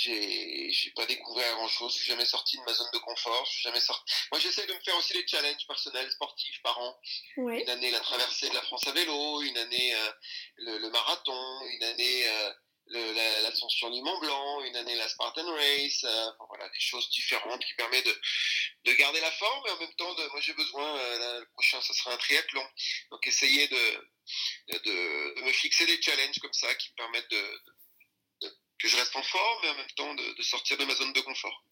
[0.71, 3.51] j'ai pas découvert grand chose, je suis jamais sorti de ma zone de confort, je
[3.53, 4.13] suis jamais sorti.
[4.31, 6.99] Moi j'essaie de me faire aussi des challenges personnels, sportifs par an.
[7.37, 10.11] Une année la traversée de la France à vélo, une année euh,
[10.57, 12.53] le, le, marathon, une année euh,
[12.87, 17.73] l'ascension du Mont Blanc, une année la Spartan Race, euh, voilà, des choses différentes qui
[17.75, 18.21] permettent de,
[18.85, 21.81] de garder la forme et en même temps, de, moi j'ai besoin, euh, le prochain
[21.81, 22.65] ce sera un triathlon,
[23.11, 24.09] donc essayer de,
[24.73, 27.61] de, de, me fixer des challenges comme ça qui me permettent de,
[28.79, 31.21] que je reste en forme et en même temps de, sortir de ma zone de
[31.21, 31.63] confort.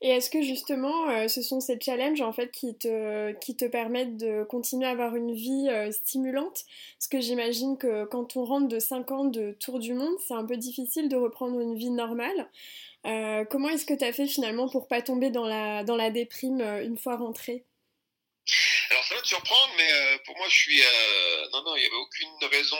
[0.00, 4.44] Et est-ce que justement, euh, ce sont ces challenges en fait qui te, permettent de
[4.44, 6.64] continuer à avoir une vie euh, stimulante?
[6.98, 10.34] Parce que j'imagine que quand on rentre de 5 ans de tour du monde, c'est
[10.34, 12.48] un peu difficile de reprendre une vie normale.
[13.06, 16.10] Euh, comment est-ce que tu as fait finalement pour pas tomber dans la, dans la
[16.10, 17.64] déprime une fois rentré
[18.90, 20.82] alors ça va te surprendre, mais euh, pour moi, je suis...
[20.82, 22.78] Euh, non, non, il n'y avait aucune raison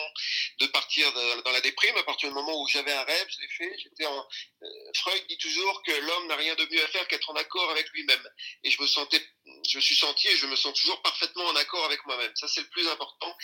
[0.61, 1.12] de partir
[1.44, 1.96] dans la déprime.
[1.96, 3.78] À partir du moment où j'avais un rêve, je l'ai fait.
[3.78, 4.26] J'étais en...
[4.62, 7.70] Euh, Freud dit toujours que l'homme n'a rien de mieux à faire qu'être en accord
[7.70, 8.28] avec lui-même.
[8.64, 9.22] Et je me sentais,
[9.68, 12.33] je me suis senti et je me sens toujours parfaitement en accord avec moi-même.
[12.35, 13.37] Ça, c'est le plus important.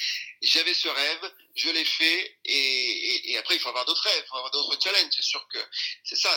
[0.43, 4.29] J'avais ce rêve, je l'ai fait, et, et, après, il faut avoir d'autres rêves, il
[4.29, 5.13] faut avoir d'autres challenges.
[5.15, 5.59] C'est sûr que
[6.03, 6.31] c'est ça,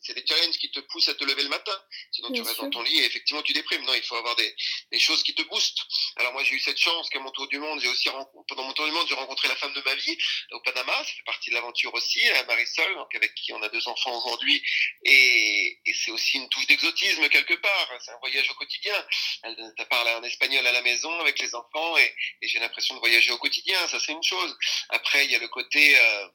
[0.00, 1.78] c'est des challenges qui te poussent à te lever le matin.
[2.12, 3.82] Sinon, tu restes dans ton lit et effectivement, tu déprimes.
[3.84, 4.54] Non, il faut avoir des,
[4.90, 5.82] des choses qui te boostent.
[6.16, 8.08] Alors moi, j'ai eu cette chance qu'à mon tour du monde, j'ai aussi
[8.48, 10.16] pendant mon tour du monde, j'ai rencontré la femme de ma vie
[10.52, 10.92] au Panama.
[10.98, 14.62] Ça fait partie de l'aventure aussi, Marisol, donc avec qui on a deux enfants aujourd'hui,
[15.04, 17.92] et, c'est aussi une touche d'exotisme quelque part.
[18.00, 18.94] C'est un voyage au quotidien.
[19.42, 22.94] Elle t'a parlé en espagnol à la maison avec les enfants, et, et j'ai l'impression
[22.94, 23.86] de voyager au quotidien.
[23.88, 24.56] Ça, c'est une chose.
[24.90, 26.28] Après, il y a le côté euh,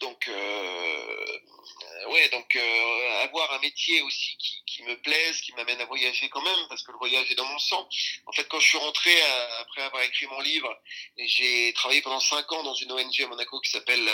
[0.00, 1.36] donc, euh,
[2.10, 6.42] ouais, donc euh, avoir un métier aussi qui, me plaise, qui m'amène à voyager quand
[6.42, 7.88] même, parce que le voyage est dans mon sang.
[8.26, 10.74] En fait, quand je suis rentré euh, après avoir écrit mon livre,
[11.18, 14.08] j'ai travaillé pendant cinq ans dans une ONG à Monaco qui s'appelle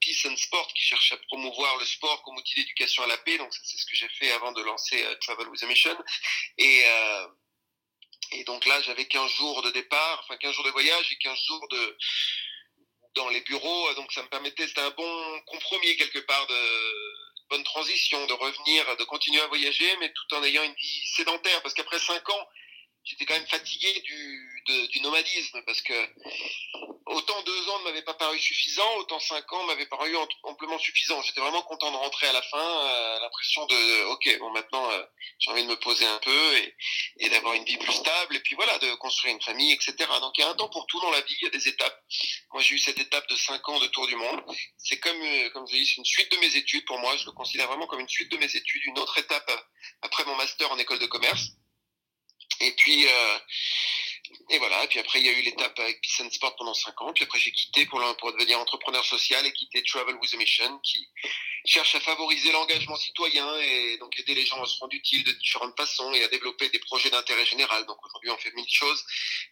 [0.00, 3.38] Peace and Sport, qui cherche à promouvoir le sport comme outil d'éducation à la paix.
[3.38, 5.96] Donc, c'est ce que j'ai fait avant de lancer Travel with a Mission.
[8.32, 11.38] Et donc là, j'avais 15 jours de départ, enfin 15 jours de voyage et 15
[11.46, 11.96] jours de,
[13.14, 13.94] dans les bureaux.
[13.94, 16.60] Donc ça me permettait, c'était un bon compromis quelque part de
[17.50, 21.62] bonne transition, de revenir, de continuer à voyager, mais tout en ayant une vie sédentaire.
[21.62, 22.48] Parce qu'après cinq ans,
[23.04, 25.94] j'étais quand même fatigué du, du nomadisme parce que
[27.06, 31.20] autant deux ans ne m'avaient pas paru suffisant, autant cinq ans m'avaient paru amplement suffisant.
[31.22, 35.04] J'étais vraiment content de rentrer à la fin, euh, l'impression de, ok, bon maintenant euh,
[35.38, 36.74] j'ai envie de me poser un peu et,
[37.18, 39.94] et d'avoir une vie plus stable et puis voilà, de construire une famille, etc.
[40.20, 41.68] Donc il y a un temps pour tout dans la vie, il y a des
[41.68, 42.02] étapes.
[42.52, 44.42] Moi j'ai eu cette étape de cinq ans de tour du monde.
[44.78, 47.16] C'est comme, euh, comme je dis, c'est une suite de mes études pour moi.
[47.16, 49.50] Je le considère vraiment comme une suite de mes études, une autre étape
[50.00, 51.50] après mon master en école de commerce.
[52.64, 53.38] Et puis, euh,
[54.50, 54.86] et voilà.
[54.88, 57.12] Puis après, il y a eu l'étape avec Peace Sport pendant 5 ans.
[57.12, 60.78] Puis après, j'ai quitté pour, pour devenir entrepreneur social et quitté Travel with a Mission,
[60.82, 61.08] qui
[61.64, 65.32] cherche à favoriser l'engagement citoyen et donc aider les gens à se rendre utiles de
[65.32, 67.86] différentes façons et à développer des projets d'intérêt général.
[67.86, 69.02] Donc aujourd'hui, on fait mille choses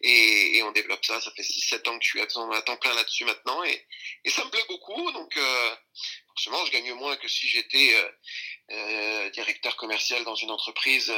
[0.02, 1.20] et, on développe ça.
[1.20, 3.86] Ça fait 6-7 ans que je suis à temps plein là-dessus maintenant et,
[4.30, 5.10] ça me plaît beaucoup.
[5.12, 5.76] Donc euh,
[6.28, 8.08] forcément, je gagne moins que si j'étais euh,
[8.72, 11.12] euh, directeur commercial dans une entreprise.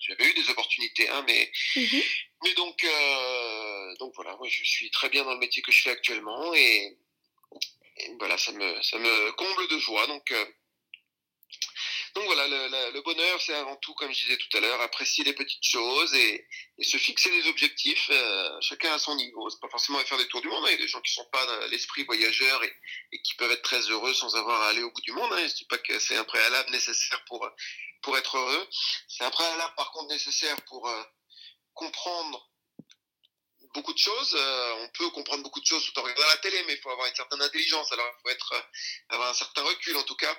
[0.00, 2.04] J'avais eu des opportunités, hein, mais, mm-hmm.
[2.42, 5.82] Mais donc, euh, donc voilà, moi je suis très bien dans le métier que je
[5.82, 6.98] fais actuellement et,
[8.18, 10.06] voilà, ça me, ça me comble de joie.
[10.08, 10.44] Donc, euh,
[12.14, 15.34] donc voilà, le, bonheur, c'est avant tout, comme je disais tout à l'heure, apprécier les
[15.34, 16.46] petites choses et,
[16.82, 19.48] se fixer des objectifs, euh, chacun à son niveau.
[19.48, 20.64] C'est pas forcément faire des tours du monde.
[20.64, 20.70] Hein.
[20.70, 23.62] Il y a des gens qui sont pas dans l'esprit voyageur et, qui peuvent être
[23.62, 25.32] très heureux sans avoir à aller au bout du monde.
[25.32, 25.46] Hein.
[25.46, 27.48] Je dis pas que c'est un préalable nécessaire pour
[28.02, 28.68] pour être heureux.
[29.06, 30.90] C'est un préalable, par contre, nécessaire pour
[31.74, 32.52] comprendre
[33.74, 34.36] beaucoup de choses.
[34.38, 36.90] Euh, on peut comprendre beaucoup de choses tout en regardant la télé, mais il faut
[36.90, 37.90] avoir une certaine intelligence.
[37.92, 40.36] Alors, il faut être, euh, avoir un certain recul, en tout cas.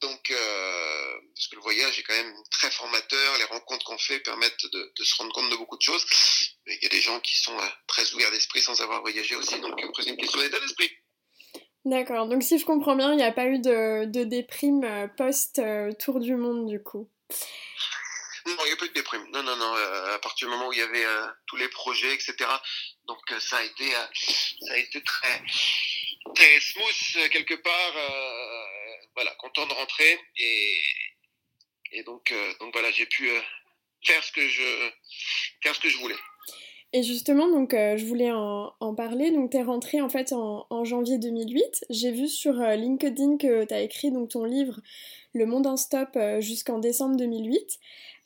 [0.00, 3.38] Donc, euh, parce que le voyage est quand même très formateur.
[3.38, 6.04] Les rencontres qu'on fait permettent de, se rendre compte de beaucoup de choses.
[6.66, 9.58] Mais il y a des gens qui sont très ouverts d'esprit sans avoir voyagé aussi.
[9.60, 10.90] Donc, c'est une question d'état d'esprit.
[11.84, 12.26] D'accord.
[12.28, 16.36] Donc, si je comprends bien, il n'y a pas eu de, de déprime post-tour du
[16.36, 17.10] monde, du coup.
[18.46, 19.26] Non, il n'y a eu de déprime.
[19.32, 19.74] Non, non, non.
[19.76, 22.34] Euh, à partir du moment où il y avait euh, tous les projets, etc.
[23.06, 25.42] Donc euh, ça a été, ça a été très,
[26.34, 27.92] très smooth quelque part.
[29.14, 30.80] voilà, content de rentrer et,
[31.92, 33.28] et donc, donc voilà, j'ai pu
[34.04, 34.90] faire ce que je,
[35.62, 36.16] faire ce que je voulais.
[36.92, 39.30] Et justement, donc, je voulais en, parler.
[39.30, 41.86] Donc, tu es rentré en fait en janvier 2008.
[41.90, 44.80] J'ai vu sur LinkedIn que tu as écrit donc, ton livre
[45.34, 47.78] Le Monde en Stop jusqu'en décembre 2008.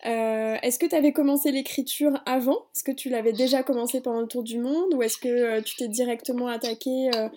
[0.06, 2.66] Euh, est-ce que tu avais commencé l'écriture avant?
[2.74, 4.92] Est-ce que tu l'avais déjà commencé pendant le tour du monde?
[4.94, 7.28] Ou est-ce que euh, tu t'es directement attaqué euh,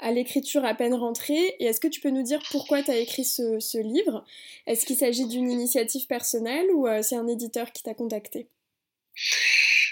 [0.00, 1.56] à l'écriture à peine rentrée?
[1.58, 4.24] Et est-ce que tu peux nous dire pourquoi tu as écrit ce, ce livre?
[4.66, 8.48] Est-ce qu'il s'agit d'une initiative personnelle ou c'est un éditeur qui t'a contacté?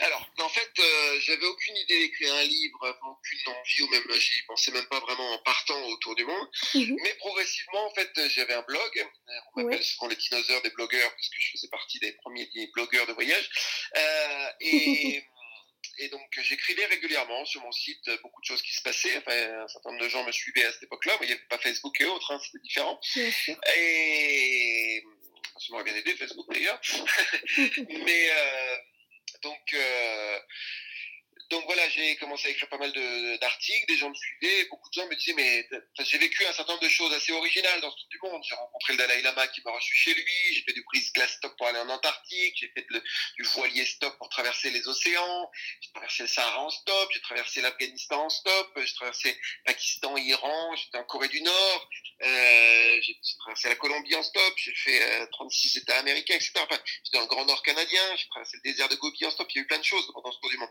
[0.00, 4.42] Alors, en fait, euh, j'avais aucune idée d'écrire un livre, aucune envie, ou même j'y
[4.46, 6.48] pensais même pas vraiment en partant autour du monde.
[6.74, 6.96] Mhm.
[7.02, 9.08] Mais progressivement, en fait, j'avais un blog.
[9.56, 13.06] On m'appelle souvent les dinosaures des blogueurs, parce que je faisais partie des premiers blogueurs
[13.06, 13.48] de voyage.
[13.96, 15.22] Euh, et.
[15.98, 19.16] et donc j'écrivais régulièrement sur mon site beaucoup de choses qui se passaient.
[19.18, 21.46] Enfin, un certain nombre de gens me suivaient à cette époque-là, mais il n'y avait
[21.48, 22.98] pas Facebook et autres, hein, c'était différent.
[23.76, 25.04] Et
[25.58, 26.80] ça m'aurait bien aidé Facebook d'ailleurs.
[27.88, 28.76] mais euh,
[29.44, 30.38] donc, euh,
[31.50, 32.92] donc voilà, j'ai commencé à écrire pas mal
[33.40, 35.68] d'articles, des gens me suivaient, beaucoup de gens me disaient, mais
[36.00, 38.42] j'ai vécu un certain nombre de choses assez originales dans ce tour du monde.
[38.48, 41.34] J'ai rencontré le Dalai Lama qui m'a reçu chez lui, j'ai fait du brise glace
[41.34, 42.86] stop pour aller en Antarctique, j'ai fait
[43.36, 47.60] du voilier stop pour traverser les océans, j'ai traversé le Sahara en stop, j'ai traversé
[47.60, 51.88] l'Afghanistan en stop, j'ai traversé Pakistan, Iran, j'étais en Corée du Nord,
[52.22, 56.52] euh, j'ai traversé la Colombie en stop, j'ai fait euh, 36 États américains, etc.
[56.56, 59.50] Enfin, j'étais dans le Grand Nord canadien, j'ai traversé le désert de Gobi en stop,
[59.50, 60.70] il y a eu plein de choses pendant ce tour du monde.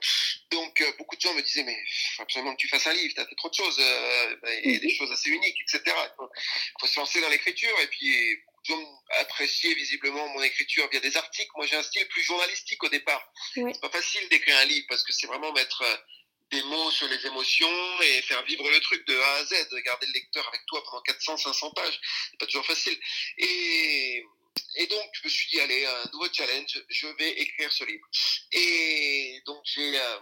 [0.82, 3.14] Euh, beaucoup de gens me disaient, mais il faut absolument que tu fasses un livre,
[3.14, 4.96] tu as fait trop de choses, euh, et des mhm.
[4.96, 5.82] choses assez uniques, etc.
[5.86, 6.30] Il faut,
[6.80, 11.00] faut se lancer dans l'écriture, et puis beaucoup de gens appréciaient visiblement mon écriture via
[11.00, 11.52] des articles.
[11.56, 13.32] Moi, j'ai un style plus journalistique au départ.
[13.54, 15.98] C'est pas facile d'écrire un livre, parce que c'est vraiment mettre euh,
[16.52, 20.08] des mots sur les émotions et faire vivre le truc de A à Z, garder
[20.08, 22.00] le lecteur avec toi pendant 400, 500 pages,
[22.32, 22.98] c'est pas toujours facile.
[23.38, 24.24] Et,
[24.76, 28.08] et donc, je me suis dit, allez, un nouveau challenge, je vais écrire ce livre.
[28.52, 30.20] Et donc, j'ai euh,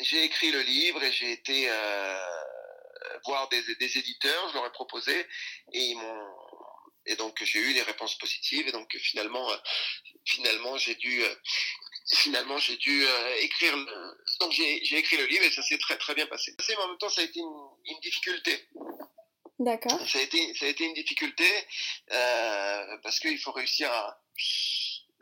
[0.00, 2.18] j'ai écrit le livre et j'ai été euh,
[3.24, 5.18] voir des, des, éditeurs, je leur ai proposé
[5.72, 6.28] et ils m'ont
[7.06, 9.56] et donc j'ai eu des réponses positives et donc finalement euh,
[10.24, 11.34] finalement j'ai dû euh,
[12.14, 13.04] finalement j'ai dû
[13.40, 13.84] écrire le,
[14.40, 16.54] donc j'ai écrit le livre et ça s'est très très bien passé.
[16.68, 18.68] Mais en même temps ça a été une, une difficulté.
[19.58, 20.00] D'accord.
[20.08, 21.44] Ça a été ça a été une difficulté
[22.08, 24.18] parce qu'il faut réussir à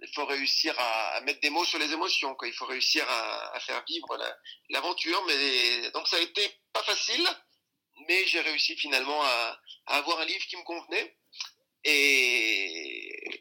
[0.02, 2.36] il faut réussir à, mettre des mots sur les émotions.
[2.44, 4.18] Il faut réussir à, faire vivre
[4.70, 5.24] l'aventure.
[5.26, 7.26] mais donc ça a été pas facile,
[8.08, 11.16] mais j'ai réussi finalement à, avoir un livre qui me convenait.
[11.84, 13.40] Et,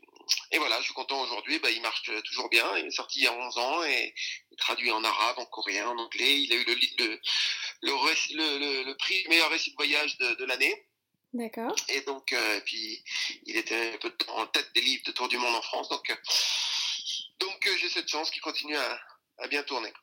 [0.58, 1.60] voilà, je suis content aujourd'hui.
[1.60, 2.78] Bah, il marche toujours bien.
[2.78, 4.14] Il est sorti il y a 11 ans et
[4.58, 6.42] traduit en arabe, en coréen, en anglais.
[6.42, 7.20] Il a eu le,
[7.82, 10.86] le, le, prix meilleur récit de voyage de l'année.
[11.34, 11.76] D'accord.
[11.88, 13.04] Et donc, euh, et puis,
[13.46, 15.88] il était un peu en tête des livres de Tour du Monde en France.
[15.88, 16.16] Donc, euh,
[17.40, 19.00] donc euh, j'ai cette chance qu'il continue à,
[19.38, 19.94] à, bien tourner.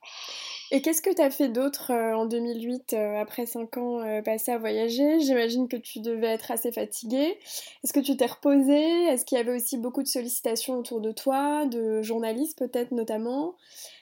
[0.70, 5.20] Et qu'est-ce que tu as fait d'autre en 2008, après 5 ans passés à voyager?
[5.20, 7.38] J'imagine que tu devais être assez fatigué.
[7.82, 11.10] Est-ce que tu t'es reposé Est-ce qu'il y avait aussi beaucoup de sollicitations autour de
[11.12, 13.56] toi, de journalistes peut-être notamment?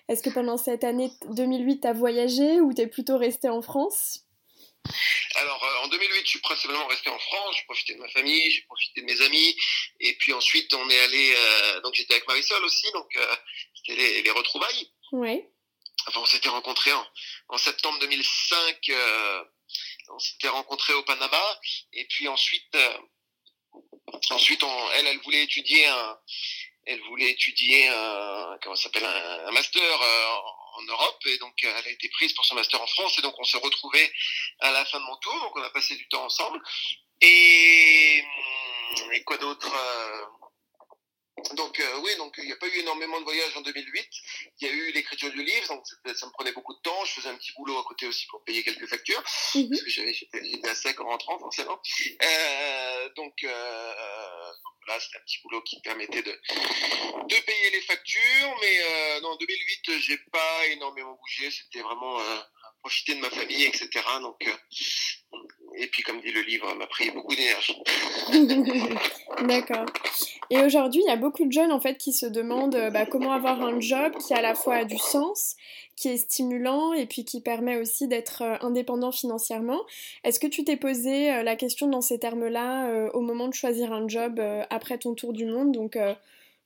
[0.08, 3.62] Est-ce que pendant cette année 2008, tu as voyagé ou tu es plutôt resté en
[3.62, 4.25] France?
[5.36, 7.56] Alors, euh, en 2008, je suis principalement resté en France.
[7.56, 9.56] J'ai profité de ma famille, j'ai profité de mes amis.
[10.00, 11.34] Et puis ensuite, on est allé.
[11.36, 12.90] Euh, donc, j'étais avec Marisol aussi.
[12.92, 13.36] Donc, euh,
[13.74, 14.90] c'était les, les, retrouvailles.
[15.12, 15.44] Oui.
[16.08, 17.06] Enfin, on s'était rencontrés en,
[17.48, 18.90] en, septembre 2005.
[20.08, 21.60] on s'était rencontrés au Panama.
[21.92, 22.76] Et puis ensuite,
[24.30, 26.18] ensuite on, elle, elle voulait étudier un.
[26.86, 30.00] Elle voulait étudier un, comment s'appelle, un, master
[30.74, 33.34] en Europe et donc elle a été prise pour son master en France et donc
[33.38, 34.12] on s'est retrouvés
[34.60, 36.60] à la fin de mon tour donc on a passé du temps ensemble.
[37.20, 38.22] Et,
[39.12, 40.45] et quoi d'autre euh,
[41.54, 44.08] donc euh, oui, donc il n'y a pas eu énormément de voyages en 2008.
[44.60, 47.04] Il y a eu l'écriture du livre, donc ça me prenait beaucoup de temps.
[47.04, 49.68] Je faisais un petit boulot à côté aussi pour payer quelques factures, mm-hmm.
[49.68, 51.80] parce que j'étais à sec en rentrant forcément.
[52.22, 57.70] Euh, donc, euh, donc voilà, c'était un petit boulot qui me permettait de, de payer
[57.70, 58.56] les factures.
[58.60, 61.50] Mais euh, non, en 2008, j'ai pas énormément bougé.
[61.50, 62.38] C'était vraiment euh,
[62.80, 63.88] profiter de ma famille, etc.
[64.20, 64.56] Donc, euh,
[65.78, 67.76] et puis, comme dit le livre, m'a pris beaucoup d'énergie.
[69.46, 69.84] D'accord.
[70.48, 73.04] Et aujourd'hui, il y a beaucoup de jeunes en fait qui se demandent euh, bah,
[73.04, 75.54] comment avoir un job qui à la fois a du sens,
[75.94, 79.80] qui est stimulant et puis qui permet aussi d'être euh, indépendant financièrement.
[80.24, 84.08] Est-ce que tu t'es posé la question dans ces termes-là au moment de choisir un
[84.08, 85.72] job après ton tour du monde?
[85.72, 85.98] Donc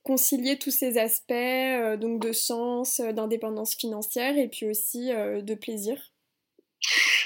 [0.03, 6.10] concilier tous ces aspects donc de sens, d'indépendance financière et puis aussi de plaisir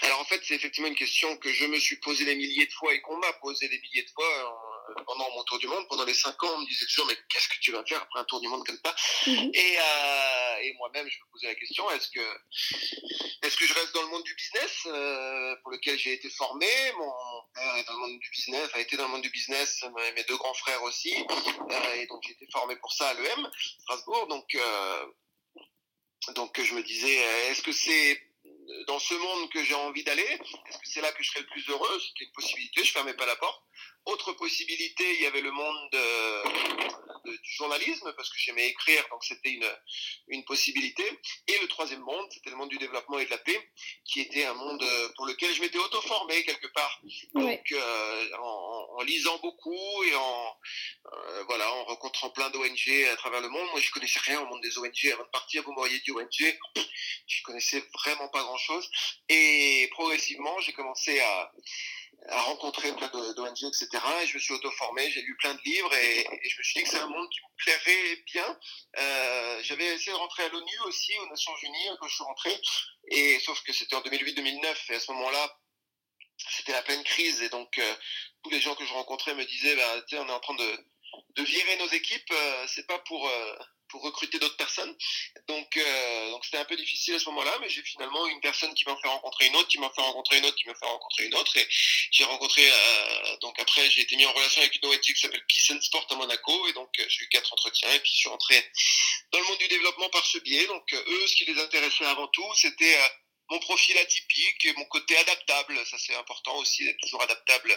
[0.03, 2.73] alors en fait, c'est effectivement une question que je me suis posée des milliers de
[2.73, 5.87] fois et qu'on m'a posé des milliers de fois euh, pendant mon tour du monde.
[5.89, 8.21] Pendant les cinq ans, on me disait toujours mais qu'est-ce que tu vas faire après
[8.21, 8.95] un tour du monde comme ça
[9.27, 9.51] mhm.
[9.55, 12.21] Et, euh, et moi-même, je me posais la question est-ce que
[13.43, 16.67] est-ce que je reste dans le monde du business euh, pour lequel j'ai été formé?
[16.97, 17.13] Mon,
[17.55, 19.85] père est dans le monde du business, a été dans le monde du business,
[20.17, 23.51] mes deux grands frères aussi, euh, et donc j'ai été formé pour ça à l'EM
[23.81, 24.27] Strasbourg.
[24.29, 24.57] Donc
[26.35, 27.15] donc je me disais
[27.49, 28.34] est-ce que c'est
[28.87, 31.47] dans ce monde que j'ai envie d'aller Est-ce que c'est là que je serai le
[31.47, 33.63] plus heureux C'était une possibilité, je fermais pas la porte.
[34.07, 39.25] Autre possibilité, il y avait le monde de, du journalisme, parce que j'aimais écrire, donc
[39.25, 39.71] c'était une,
[40.29, 41.05] une possibilité.
[41.49, 43.71] Et le troisième monde, c'était le monde du développement et de la paix,
[44.05, 44.85] qui était un monde
[45.17, 47.01] pour lequel je m'étais auto-formé quelque part.
[47.35, 50.57] Donc, euh, en, en, lisant beaucoup et en,
[51.13, 53.69] euh, voilà, en rencontrant plein d'ONG à travers le monde.
[53.71, 55.07] Moi, je connaissais rien au monde des ONG.
[55.13, 56.59] Avant de partir, vous m'auriez dit ONG.
[57.27, 58.89] Je connaissais vraiment pas grand-chose.
[59.29, 61.53] Et progressivement, j'ai commencé à
[62.29, 63.89] à rencontrer plein d'ONG, etc.
[64.23, 66.85] Et je me suis auto-formé, j'ai lu plein de livres et, je me suis dit
[66.85, 68.59] que c'est un monde qui me plairait bien.
[68.99, 72.61] Euh, J'avais essayé de rentrer à l'ONU aussi, aux Nations Unies, quand je suis rentré.
[73.09, 75.59] Et sauf que c'était en 2008-2009 et à ce moment-là,
[76.37, 77.95] c'était la pleine crise et donc euh,
[78.43, 80.79] tous les gens que je rencontrais me disaient, bah, on est en train de,
[81.37, 83.57] de virer nos équipes, euh, c'est pas pour euh,
[83.89, 84.95] pour recruter d'autres personnes.
[85.49, 88.73] Donc, euh, donc c'était un peu difficile à ce moment-là, mais j'ai finalement une personne
[88.75, 90.87] qui m'a fait rencontrer une autre, qui m'a fait rencontrer une autre, qui m'a fait
[90.87, 91.67] rencontrer une autre, et
[92.11, 92.63] j'ai rencontré.
[92.71, 95.81] Euh, donc après, j'ai été mis en relation avec une ONG qui s'appelle Peace and
[95.81, 98.71] Sport à Monaco, et donc euh, j'ai eu quatre entretiens, et puis je suis rentré
[99.33, 100.67] dans le monde du développement par ce biais.
[100.67, 102.97] Donc eux, ce qui les intéressait avant tout, c'était
[103.51, 105.79] mon profil atypique et mon côté adaptable.
[105.87, 107.75] Ça, c'est important aussi d'être toujours adaptable,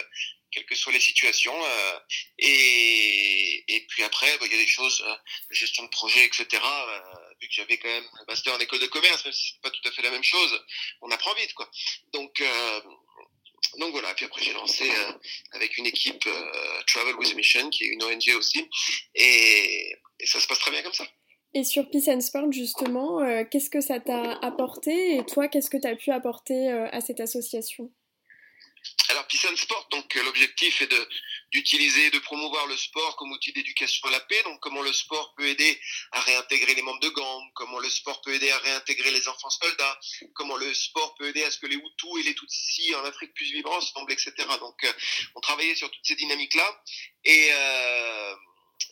[0.50, 1.64] quelles que soient les situations.
[1.64, 1.98] Euh,
[2.38, 5.14] et, et puis après, bah, il y a des choses, euh,
[5.50, 6.46] gestion de projet, etc.
[6.52, 7.00] Euh,
[7.40, 9.70] vu que j'avais quand même un master en école de commerce, même si c'est pas
[9.70, 10.64] tout à fait la même chose,
[11.02, 11.70] on apprend vite, quoi.
[12.12, 12.80] Donc, euh,
[13.78, 14.90] donc voilà, puis après j'ai lancé
[15.52, 16.26] avec une équipe
[16.86, 18.66] Travel with a Mission, qui est une ONG aussi,
[19.14, 21.06] et ça se passe très bien comme ça.
[21.54, 25.70] Et sur Peace and Sport, justement, euh, qu'est-ce que ça t'a apporté et toi, qu'est-ce
[25.70, 27.90] que tu as pu apporter euh, à cette association?
[29.08, 31.08] Alors, Peace and Sport, euh, l'objectif est de
[31.50, 34.42] d'utiliser, de promouvoir le sport comme outil d'éducation à la paix.
[34.44, 35.80] Donc, comment le sport peut aider
[36.12, 39.48] à réintégrer les membres de gangs, comment le sport peut aider à réintégrer les enfants
[39.48, 39.98] soldats,
[40.34, 43.32] comment le sport peut aider à ce que les Hutus et les Tutsis en Afrique
[43.32, 44.34] puissent vivre ensemble, etc.
[44.60, 44.94] Donc,
[45.36, 46.82] on travaillait sur toutes ces dynamiques-là
[47.24, 47.50] et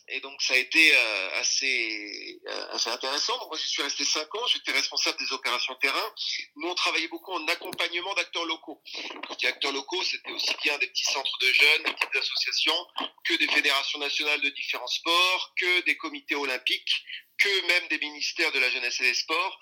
[0.09, 3.37] Et donc ça a été euh, assez, euh, assez intéressant.
[3.47, 6.13] Moi j'y suis resté cinq ans, j'étais responsable des opérations terrain.
[6.55, 8.81] Nous on travaillait beaucoup en accompagnement d'acteurs locaux.
[9.27, 12.87] Quand il acteurs locaux, c'était aussi bien des petits centres de jeunes, des petites associations,
[13.25, 17.03] que des fédérations nationales de différents sports, que des comités olympiques,
[17.37, 19.59] que même des ministères de la jeunesse et des sports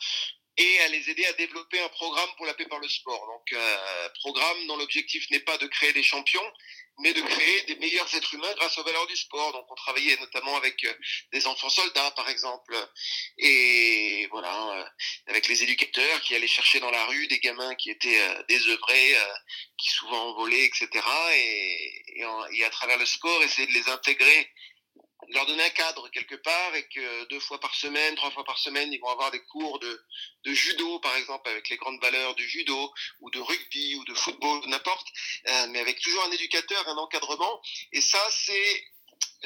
[0.58, 3.26] et à les aider à développer un programme pour la paix par le sport.
[3.28, 6.52] Donc, un programme dont l'objectif n'est pas de créer des champions,
[7.00, 9.52] mais de créer des meilleurs êtres humains grâce aux valeurs du sport.
[9.52, 10.94] Donc, on travaillait notamment avec euh,
[11.34, 12.76] des enfants soldats, par exemple,
[13.38, 14.86] et voilà, euh,
[15.28, 19.16] avec les éducateurs qui allaient chercher dans la rue des gamins qui étaient euh, désœuvrés,
[19.78, 20.90] qui souvent envolaient, etc.
[21.34, 22.04] Et,
[22.54, 24.50] et, à travers le sport, essayer de les intégrer
[25.30, 28.58] leur donner un cadre quelque part et que deux fois par semaine, trois fois par
[28.58, 30.06] semaine, ils vont avoir des cours de,
[30.46, 34.62] judo, par exemple, avec les grandes valeurs du judo ou de rugby ou de football,
[34.68, 35.08] n'importe,
[35.48, 37.62] euh, mais avec toujours un éducateur, un encadrement.
[37.92, 38.84] Et ça, c'est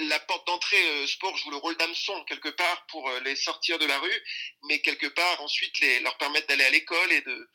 [0.08, 3.78] la porte d'entrée euh, sport joue le rôle d'hameçon quelque part pour euh, les sortir
[3.80, 4.24] de la rue,
[4.64, 7.50] mais quelque part ensuite les, leur permettre d'aller à l'école et de,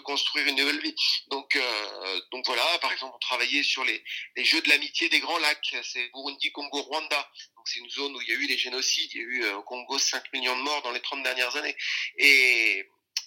[0.00, 0.94] construire une nouvelle vie.
[1.28, 4.04] Donc, euh, voilà, par exemple, on travaillait sur les,
[4.36, 7.30] les Jeux de l'amitié des Grands Lacs, c'est Burundi, Congo, Rwanda.
[7.56, 9.52] Donc c'est une zone où il y a eu des génocides, il y a eu
[9.54, 11.76] au Congo 5 millions de morts dans les 30 dernières années.
[12.18, 12.86] Et,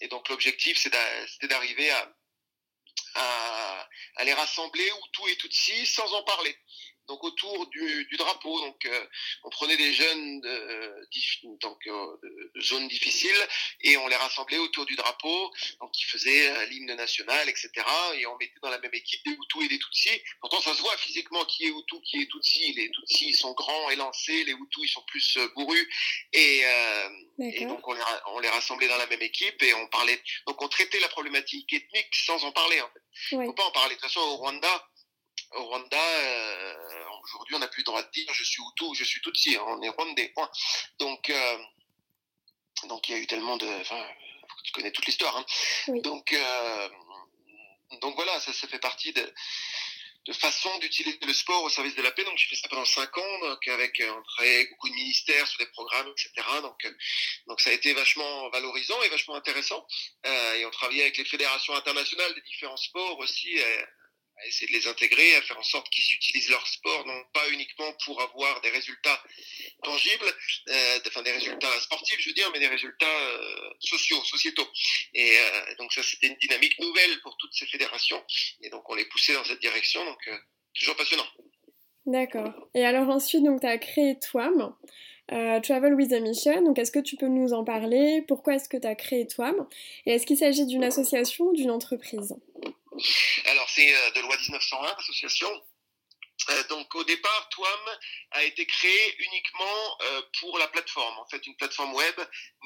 [0.10, 1.90] donc l'objectif, c'était d'arriver
[3.16, 3.86] à,
[4.24, 6.56] les rassembler tout et si sans en parler
[7.10, 8.62] donc autour du, du drapeau.
[8.62, 9.06] Donc euh,
[9.44, 13.48] on prenait des jeunes de, donc, euh, de, zones difficiles
[13.82, 15.52] et on les rassemblait autour du drapeau.
[15.82, 17.72] Donc ils faisaient euh, l'hymne national, etc.
[18.16, 20.22] Et on mettait dans la même équipe des Hutus et des Tutsis.
[20.40, 22.74] Pourtant ça se voit physiquement qui est Hutu, qui est Tutsi.
[22.74, 25.88] Les Tutsis ils sont grands, élancés, les Hutus ils sont plus bourrus.
[26.32, 26.64] Et,
[27.40, 30.22] et donc on les, on les rassemblait dans la même équipe et on parlait.
[30.46, 33.36] Donc on traitait la problématique ethnique sans en parler en fait.
[33.36, 33.46] Ouais.
[33.48, 33.96] Faut pas en parler.
[33.96, 34.90] De toute façon au Rwanda
[35.56, 36.74] au Rwanda, euh,
[37.24, 39.64] aujourd'hui, on n'a plus le droit de dire je suis Hutu je suis Tutsi, hein,
[39.68, 40.50] on est Rwandais, point.
[41.00, 41.58] Donc, euh,
[42.88, 43.68] donc il y a eu tellement de.
[43.82, 44.04] Enfin,
[44.64, 45.36] tu connais toute l'histoire.
[45.38, 45.46] Hein.
[45.88, 46.02] Oui.
[46.02, 46.90] Donc, euh,
[48.02, 49.34] donc voilà, ça, ça fait partie de,
[50.26, 52.24] de façon d'utiliser le sport au service de la paix.
[52.24, 55.48] Donc j'ai fait ça pendant cinq ans, donc avec on travaillait avec beaucoup de ministères
[55.48, 56.48] sur des programmes, etc.
[56.62, 56.88] Donc
[57.48, 59.86] donc ça a été vachement valorisant et vachement intéressant.
[60.26, 63.60] Euh, et on travaillait avec les fédérations internationales des différents sports aussi.
[63.60, 63.86] Euh,
[64.42, 67.50] à essayer de les intégrer, à faire en sorte qu'ils utilisent leur sport, non pas
[67.50, 69.22] uniquement pour avoir des résultats
[69.84, 70.34] tangibles,
[70.70, 74.68] euh, enfin des résultats sportifs, je veux dire, mais des résultats euh, sociaux, sociétaux.
[75.14, 78.24] Et euh, donc ça, c'était une dynamique nouvelle pour toutes ces fédérations.
[78.62, 80.30] Et donc on les poussait dans cette direction, donc
[80.74, 81.28] toujours passionnant.
[82.06, 82.70] D'accord.
[82.74, 84.74] Et alors ensuite, tu as créé TWAM.
[85.62, 86.64] Travel with a Mission.
[86.64, 88.24] Donc, est-ce que tu peux nous en parler?
[88.28, 89.68] Pourquoi est-ce que tu as créé TWAM?
[90.08, 92.36] Et est-ce qu'il s'agit d'une association ou d'une entreprise?
[93.46, 95.66] Alors, c'est euh, de loi 1901, l'association.
[96.50, 97.98] Euh, donc au départ, TWAM
[98.32, 102.16] a été créé uniquement euh, pour la plateforme, en fait une plateforme web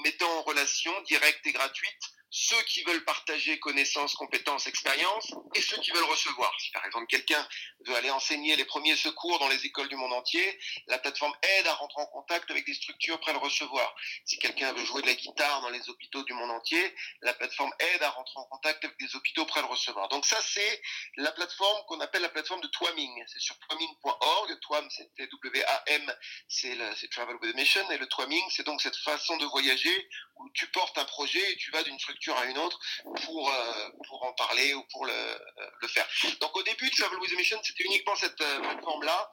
[0.03, 2.03] mettant en relation directe et gratuite
[2.36, 6.51] ceux qui veulent partager connaissances, compétences, expériences et ceux qui veulent recevoir.
[6.59, 7.47] Si par exemple quelqu'un
[7.86, 11.67] veut aller enseigner les premiers secours dans les écoles du monde entier, la plateforme aide
[11.67, 13.95] à rentrer en contact avec des structures prêtes à le recevoir.
[14.25, 17.71] Si quelqu'un veut jouer de la guitare dans les hôpitaux du monde entier, la plateforme
[17.77, 20.09] aide à rentrer en contact avec des hôpitaux prêts à le recevoir.
[20.09, 20.81] Donc ça, c'est
[21.17, 23.23] la plateforme qu'on appelle la plateforme de Twaming.
[23.27, 24.59] C'est sur twaming.org.
[24.61, 26.15] Twam, c'est W-A-M,
[26.47, 27.91] c'est Travel with a Mission.
[27.91, 31.57] Et le Twaming, c'est donc cette façon de voyager où tu portes un projet et
[31.57, 32.80] tu vas d'une structure à une autre
[33.26, 36.07] pour, euh, pour en parler ou pour le, euh, le faire.
[36.39, 39.32] Donc au début de Travel with a Mission, c'était uniquement cette euh, plateforme-là.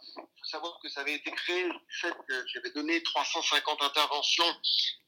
[0.51, 1.65] Savoir que ça avait été créé
[2.01, 4.53] fait que j'avais donné 350 interventions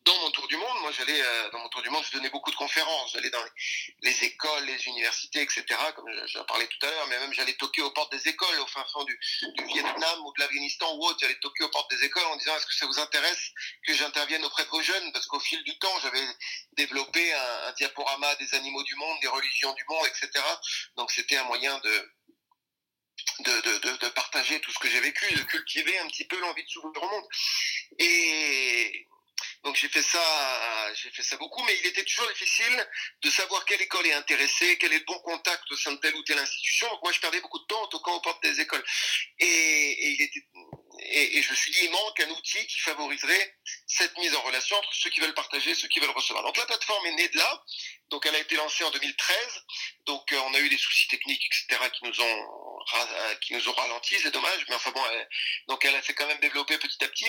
[0.05, 1.20] dans mon tour du monde, moi j'allais
[1.51, 3.43] dans mon tour du monde, je donnais beaucoup de conférences, j'allais dans
[4.03, 5.64] les, écoles, les universités, etc.
[5.97, 8.66] Comme j'en parlais tout à l'heure, mais même j'allais toquer aux portes des écoles, au
[8.66, 9.18] fin fond du,
[9.57, 12.57] du Vietnam ou de l'Afghanistan ou autre, j'allais toquer aux portes des écoles en disant
[12.57, 13.51] est-ce que ça vous intéresse
[13.84, 15.12] que j'intervienne auprès de vos jeunes?
[15.12, 16.26] Parce qu'au fil du temps, j'avais
[16.72, 20.45] développé un diaporama des animaux du monde, des religions du monde, etc.
[20.97, 22.12] Donc c'était un moyen de,
[23.41, 26.64] de, de, de, partager tout ce que j'ai vécu, de cultiver un petit peu l'envie
[26.64, 27.25] de s'ouvrir au monde.
[27.99, 29.09] Et
[29.64, 32.89] donc j'ai fait ça, j'ai fait ça beaucoup, mais il était toujours difficile
[33.23, 36.14] de savoir quelle école est intéressée, quel est le bon contact au sein de telle
[36.16, 36.89] ou telle institution.
[36.89, 38.85] Donc moi je perdais beaucoup de temps en toquant aux portes des écoles.
[39.39, 40.45] Et, et il était
[40.99, 44.43] et, et, je me suis dit, il manque un outil qui favoriserait cette mise en
[44.43, 46.45] relation entre ceux qui veulent partager, ceux qui veulent recevoir.
[46.45, 47.64] Donc la plateforme est née de là.
[48.11, 49.64] Donc elle a été lancée en 2013.
[50.07, 52.72] Donc euh, on a eu des soucis techniques, etc., qui nous ont
[53.40, 55.03] qui nous ont ralenti, c'est dommage, mais enfin bon,
[55.68, 57.28] donc elle s'est quand même développée petit à petit.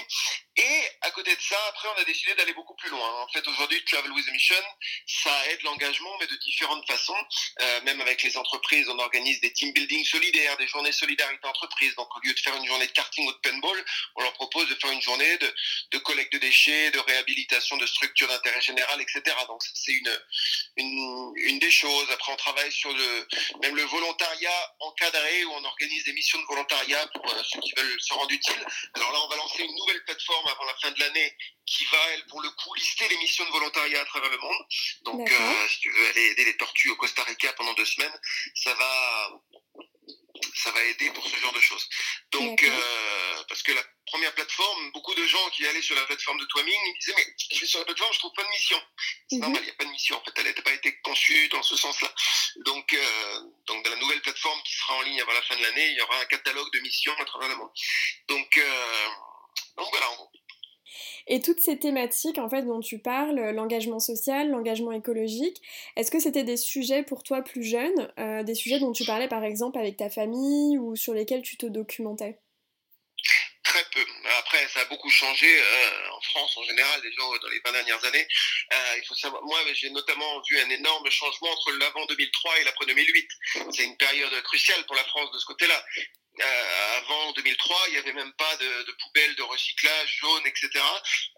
[0.57, 3.21] Et à côté de ça, après, on a décidé d'aller beaucoup plus loin.
[3.21, 4.63] En fait, aujourd'hui, Travel with a Mission,
[5.07, 7.17] ça aide l'engagement, mais de différentes façons.
[7.61, 11.95] Euh, même avec les entreprises, on organise des team building solidaires, des journées solidarité entreprise.
[11.95, 13.37] Donc, au lieu de faire une journée de karting ou de
[14.15, 15.53] on leur propose de faire une journée de,
[15.91, 19.35] de collecte de déchets, de réhabilitation de structures d'intérêt général, etc.
[19.47, 20.19] Donc, c'est une,
[20.77, 22.09] une, une des choses.
[22.11, 23.27] Après, on travaille sur le,
[23.61, 27.73] même le volontariat encadré, où on organise des missions de volontariat pour euh, ceux qui
[27.75, 28.65] veulent se rendre utiles.
[28.93, 31.35] Alors là, on va lancer une nouvelle plateforme avant la fin de l'année
[31.65, 34.65] qui va, elle, pour le coup, lister les missions de volontariat à travers le monde.
[35.05, 38.19] Donc, euh, si tu veux aller aider les tortues au Costa Rica pendant deux semaines,
[38.55, 39.41] ça va,
[40.55, 41.87] ça va aider pour ce genre de choses.
[42.33, 46.39] Donc, euh, parce que la première plateforme, beaucoup de gens qui allaient sur la plateforme
[46.39, 48.81] de Twaming, ils disaient mais je vais sur la plateforme, je trouve pas de mission.
[49.29, 49.41] C'est mhm.
[49.43, 50.17] normal, il n'y a pas de mission.
[50.17, 52.13] En fait, elle n'a pas été conçue dans ce sens-là.
[52.65, 55.61] Donc, euh, donc dans la nouvelle plateforme qui sera en ligne avant la fin de
[55.61, 57.71] l'année, il y aura un catalogue de missions à travers le monde.
[58.27, 59.07] Donc, euh,
[59.77, 60.09] donc voilà.
[60.09, 60.31] En gros.
[61.27, 65.61] Et toutes ces thématiques en fait dont tu parles, l'engagement social, l'engagement écologique,
[65.95, 69.27] est-ce que c'était des sujets pour toi plus jeunes, euh, des sujets dont tu parlais
[69.27, 72.39] par exemple avec ta famille ou sur lesquels tu te documentais?
[73.63, 74.05] Très peu.
[74.39, 78.05] Après, ça a beaucoup changé euh, en France en général, déjà dans les 20 dernières
[78.05, 78.27] années.
[78.73, 83.27] Euh, moi, j'ai notamment vu un énorme changement entre l'avant 2003 et l'après 2008.
[83.71, 85.83] C'est une période cruciale pour la France de ce côté-là.
[86.41, 90.69] Euh, avant 2003, il n'y avait même pas de, poubelles de recyclage jaunes, etc.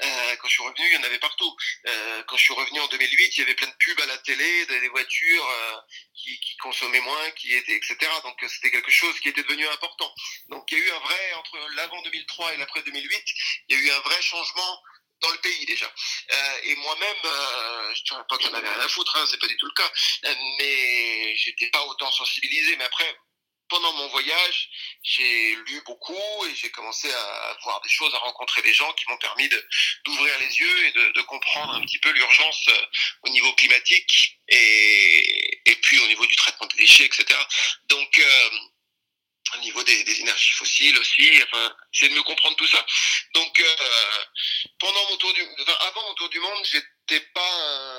[0.03, 1.53] Euh, quand je suis revenu, il y en avait partout.
[1.87, 4.17] Euh, quand je suis revenu en 2008, il y avait plein de pubs à la
[4.19, 5.75] télé, des, voitures euh,
[6.15, 7.97] qui, consommaient moins, qui étaient, etc.
[8.23, 10.13] Donc euh, c'était quelque chose qui était devenu important.
[10.49, 13.23] Donc il y a eu un vrai entre l'avant 2003 et l'après 2008,
[13.69, 14.81] il y a eu un vrai changement
[15.21, 15.91] dans le pays déjà.
[16.31, 19.25] Euh, et moi-même, euh, je ne dirais pas que j'en avais rien à foutre, hein,
[19.29, 19.91] c'est pas du tout le cas,
[20.59, 22.75] mais j'étais pas autant sensibilisé.
[22.77, 23.17] Mais après,
[23.69, 24.69] pendant mon voyage,
[25.03, 29.05] j'ai lu beaucoup et j'ai commencé à voir des choses, à rencontrer des gens qui
[29.09, 29.49] m'ont permis
[30.05, 32.85] d'ouvrir les yeux et de, comprendre un petit peu l'urgence euh,
[33.23, 37.25] au niveau climatique et, puis au niveau du traitement des déchets, etc.
[37.89, 38.49] Donc, euh,
[39.55, 42.85] au niveau des, énergies fossiles aussi, enfin, essayer de mieux comprendre tout ça.
[43.33, 44.23] Donc, euh,
[44.79, 47.94] pendant mon tour du, avant mon tour du monde, j'étais pas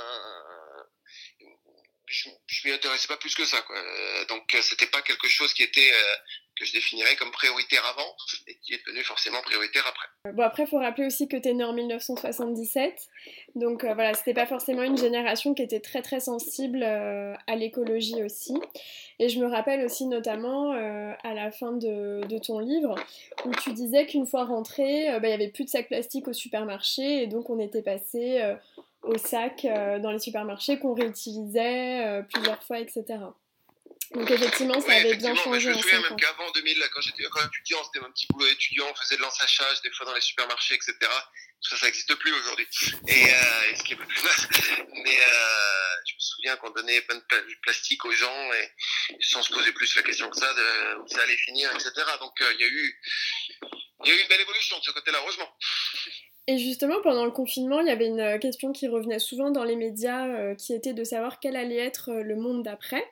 [2.07, 3.77] je, je m'y intéressais pas plus que ça quoi.
[3.77, 6.17] Euh, donc euh, c'était pas quelque chose qui était euh,
[6.57, 8.15] que je définirais comme prioritaire avant
[8.47, 10.33] et qui est devenu forcément prioritaire après.
[10.33, 12.95] Bon après il faut rappeler aussi que tu es né en 1977
[13.57, 18.55] donc voilà c'était pas forcément une génération qui était très très sensible à l'écologie aussi
[19.19, 22.95] et je me rappelle aussi notamment à la fin de, ton livre
[23.45, 26.33] où tu disais qu'une fois rentré bah, il y avait plus de sacs plastiques au
[26.33, 28.41] supermarché et donc on était passé
[29.07, 33.19] aux sacs euh, dans les supermarchés qu'on réutilisait euh, plusieurs fois, etc.
[34.13, 35.61] Donc effectivement, ça avait bien changé.
[35.61, 38.95] je me souviens même qu'avant 2000, quand j'étais étudiant, c'était mon petit boulot étudiant, on
[38.95, 40.95] faisait de l'ensachage des fois dans les supermarchés, etc.
[41.61, 42.67] Ça, ça n'existe plus aujourd'hui.
[43.09, 44.07] Et, euh, ce qui est plus
[45.05, 48.71] Mais euh, je me souviens qu'on donnait plein de plastique aux gens et,
[49.21, 51.91] sans se poser plus la question que ça, de où ça allait finir, etc.
[52.21, 53.01] Donc il y a eu,
[54.05, 55.53] il y a eu une belle évolution de ce côté-là, heureusement.
[56.49, 59.64] Et justement, pendant le confinement, il y avait une euh, question qui revenait souvent dans
[59.64, 63.05] les médias, euh, qui était de savoir quel allait être euh, le monde d'après.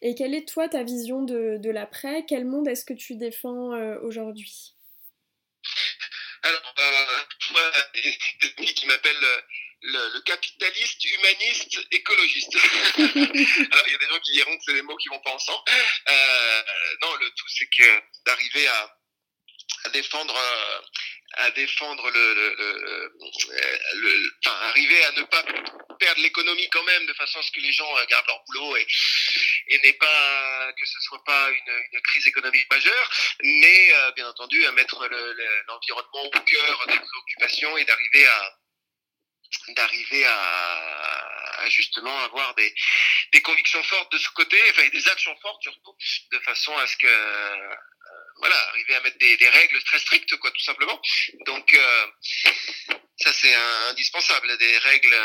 [0.00, 2.24] Et quelle est toi ta vision de, l'après?
[2.26, 3.72] Quel monde est-ce que tu défends
[4.02, 4.72] aujourd'hui?
[6.42, 6.74] Alors,
[7.50, 7.60] moi,
[8.56, 9.20] des qui m'appellent
[9.82, 12.56] le, le, capitaliste, humaniste, écologiste.
[12.96, 15.34] Alors, il y a des gens qui diront que c'est des mots qui vont pas
[15.34, 15.62] ensemble.
[17.02, 18.96] non, le tout, c'est que d'arriver à,
[19.84, 20.34] à défendre
[21.34, 23.12] à défendre le, le,
[23.94, 25.44] le, enfin, arriver à ne pas
[25.98, 28.86] perdre l'économie quand même de façon à ce que les gens gardent leur boulot et,
[29.68, 33.10] et n'est pas que ce soit pas une, une crise économique majeure,
[33.42, 35.06] mais euh, bien entendu à mettre
[35.66, 38.54] l'environnement au cœur des préoccupations et d'arriver à
[39.68, 42.74] d'arriver à, à, justement avoir des,
[43.32, 45.96] des convictions fortes de ce côté, enfin des actions fortes surtout,
[46.32, 47.06] de façon à ce que
[48.38, 51.00] voilà, arriver à mettre des, des, règles très strictes, quoi, tout simplement.
[51.46, 52.06] Donc, euh,
[53.20, 53.54] ça c'est
[53.90, 55.16] indispensable, des règles,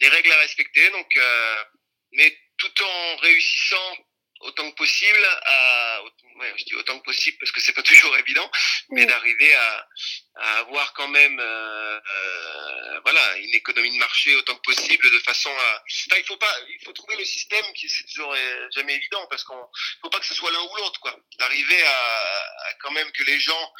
[0.00, 0.90] des règles à respecter.
[0.90, 1.64] Donc, euh,
[2.12, 3.96] mais tout en réussissant
[4.40, 6.02] autant que possible à,
[6.36, 8.50] ouais, je dis autant que possible parce que c'est pas toujours évident,
[8.90, 9.88] mais d'arriver à,
[10.36, 15.18] à, avoir quand même, euh, euh, voilà, une économie de marché autant que possible de
[15.20, 18.68] façon à, enfin, il faut pas, il faut trouver le système qui c'est toujours euh,
[18.74, 19.66] jamais évident parce qu'on,
[20.02, 21.16] faut pas que ce soit l'un ou l'autre, quoi.
[21.38, 22.20] D'arriver à,
[22.68, 23.72] à, quand même que les gens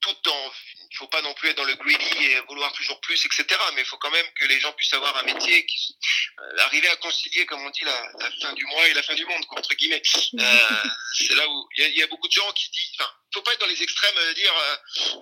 [0.00, 0.52] tout en,
[0.90, 3.44] il faut pas non plus être dans le greedy et vouloir toujours plus, etc.
[3.74, 5.96] Mais il faut quand même que les gens puissent avoir un métier, qui,
[6.40, 9.24] euh, arriver à concilier, comme on dit, la, fin du mois et la fin du
[9.26, 10.02] monde, entre guillemets.
[10.34, 10.38] Euh,
[11.14, 13.60] c'est là où il y, a beaucoup de gens qui disent, enfin, faut pas être
[13.60, 14.54] dans les extrêmes, euh, dire,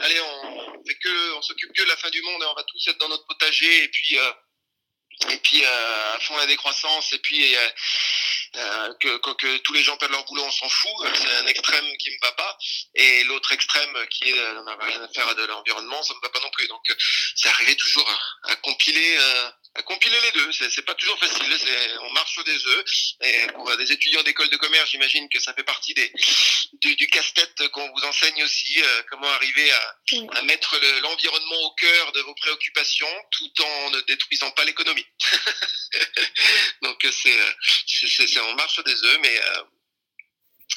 [0.01, 2.65] allez, on fait que, on s'occupe que de la fin du monde et on va
[2.65, 4.19] tous être dans notre potager et puis
[5.31, 7.55] et puis euh, à fond la décroissance et puis
[8.57, 10.93] euh, euh, que, que, que, tous les gens perdent leur boulot on s'en fout.
[11.15, 12.59] C'est un extrême qui me va pas.
[12.95, 16.29] Et l'autre extrême qui est on n'a rien à faire de l'environnement ça me va
[16.29, 16.67] pas non plus.
[16.69, 16.83] Donc
[17.35, 18.09] c'est arrivé toujours
[18.45, 20.53] à, à compiler à compiler les deux.
[20.53, 21.45] C'est pas toujours facile.
[22.03, 22.85] On marche sur des œufs.
[23.23, 26.13] Et pour des étudiants d'école de commerce, j'imagine que ça fait partie des,
[26.81, 28.83] du, du casse-tête qu'on vous enseigne aussi.
[28.83, 29.99] Euh, comment arriver à,
[30.39, 35.07] à mettre l'environnement au cœur de vos préoccupations tout en ne détruisant pas l'économie.
[36.83, 39.63] Donc c'est on marche sur des œufs, mais euh,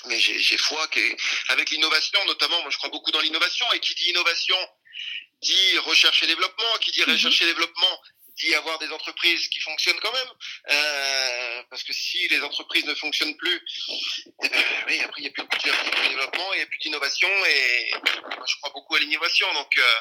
[0.05, 4.09] mais j'ai foi qu'avec l'innovation, notamment, moi je crois beaucoup dans l'innovation, et qui dit
[4.09, 4.57] innovation
[5.41, 7.13] dit recherche et développement, qui dit mm-hmm.
[7.13, 8.00] recherche et développement
[8.55, 10.27] avoir des entreprises qui fonctionnent quand même.
[10.69, 13.61] Euh, parce que si les entreprises ne fonctionnent plus,
[14.43, 17.29] eh ben, oui, après il n'y a plus de développement, il n'y a plus d'innovation
[17.45, 19.51] et moi je crois beaucoup à l'innovation.
[19.53, 19.95] Donc euh,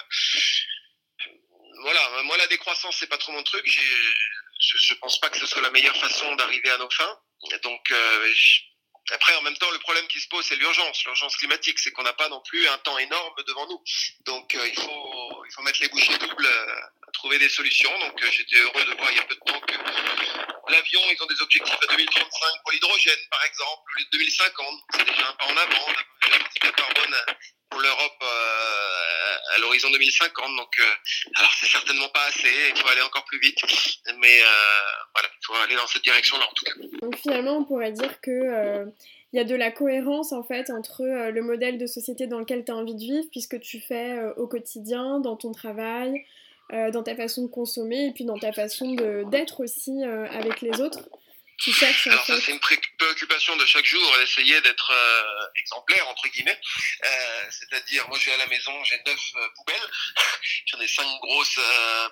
[1.82, 3.64] voilà, moi la décroissance c'est pas trop mon truc.
[3.66, 7.18] Je, ne pense pas que ce soit la meilleure façon d'arriver à nos fins.
[7.62, 8.34] Donc euh,
[9.12, 12.02] après, en même temps, le problème qui se pose, c'est l'urgence, l'urgence climatique, c'est qu'on
[12.02, 13.82] n'a pas non plus un temps énorme devant nous.
[14.26, 16.48] Donc, il faut, il faut mettre les bouchées doubles
[17.12, 17.90] trouver des solutions.
[17.98, 21.22] Donc euh, j'étais heureux de voir il y a peu de temps que l'avion, ils
[21.22, 24.80] ont des objectifs à 2035 pour l'hydrogène, par exemple, ou 2050.
[24.94, 25.86] C'est déjà un pas en avant.
[25.86, 27.16] On a carbone
[27.70, 28.89] pour l'Europe euh,
[29.54, 30.56] à l'horizon 2050.
[30.56, 30.84] Donc, euh,
[31.36, 32.48] alors c'est certainement pas assez.
[32.74, 33.58] Il faut aller encore plus vite.
[34.18, 34.40] Mais
[35.14, 36.98] voilà, il faut aller dans cette direction-là en tout cas.
[37.02, 38.86] Donc finalement, on pourrait dire que
[39.32, 42.64] il y a de la cohérence en fait entre le modèle de société dans lequel
[42.64, 46.24] tu as envie de vivre, puisque tu fais au quotidien, dans ton travail,
[46.72, 48.94] euh, dans ta façon de consommer et puis dans ta façon
[49.28, 51.08] d'être aussi euh, avec les autres.
[51.60, 51.74] Tu
[52.06, 56.58] Alors ça c'est une préoccupation de chaque jour d'essayer d'être euh, exemplaire entre guillemets.
[57.50, 59.20] C'est-à-dire moi je vais à la maison, j'ai neuf
[59.56, 59.90] poubelles,
[60.66, 61.60] j'en ai cinq grosses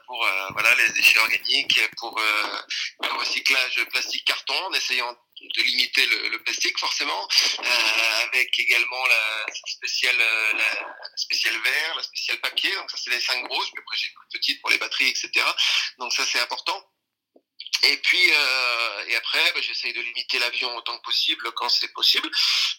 [0.06, 6.28] pour voilà les déchets organiques, pour le recyclage plastique carton, en essayant de limiter le,
[6.28, 7.28] le plastique forcément,
[7.60, 12.74] euh, avec également la spéciale, euh, la, spéciale verre, la spéciale papier.
[12.74, 13.70] Donc ça c'est les cinq grosses.
[13.70, 15.30] Puis après j'ai une petite pour les batteries, etc.
[15.98, 16.82] Donc ça c'est important.
[17.84, 21.92] Et puis, euh, et après, bah, j'essaye de limiter l'avion autant que possible quand c'est
[21.92, 22.28] possible.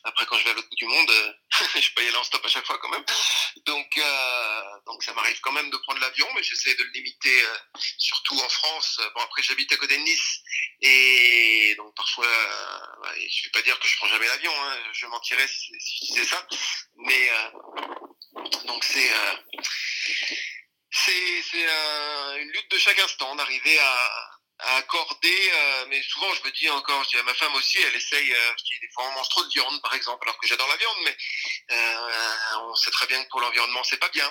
[0.03, 1.33] Après, quand je vais à l'autre bout du monde, euh,
[1.79, 3.03] je peux y aller en stop à chaque fois quand même.
[3.65, 7.43] Donc, euh, donc ça m'arrive quand même de prendre l'avion, mais j'essaie de le limiter,
[7.43, 7.57] euh,
[7.97, 8.99] surtout en France.
[9.15, 10.39] Bon, après, j'habite à côté de Nice,
[10.81, 12.27] et donc parfois,
[13.01, 14.53] bah, je vais pas dire que je prends jamais l'avion.
[14.63, 16.45] Hein, je mentirais si, si je disais ça.
[16.97, 17.31] Mais
[18.65, 19.09] donc c'est
[20.91, 21.63] c'est
[22.41, 26.69] une lutte de chaque instant d'arriver à à accorder, euh, mais souvent je me dis
[26.69, 29.11] encore, je dis à ma femme aussi, elle essaye, euh, je dis des fois on
[29.13, 31.15] mange trop de viande par exemple, alors que j'adore la viande, mais
[31.71, 32.09] euh,
[32.63, 34.29] on sait très bien que pour l'environnement c'est pas bien,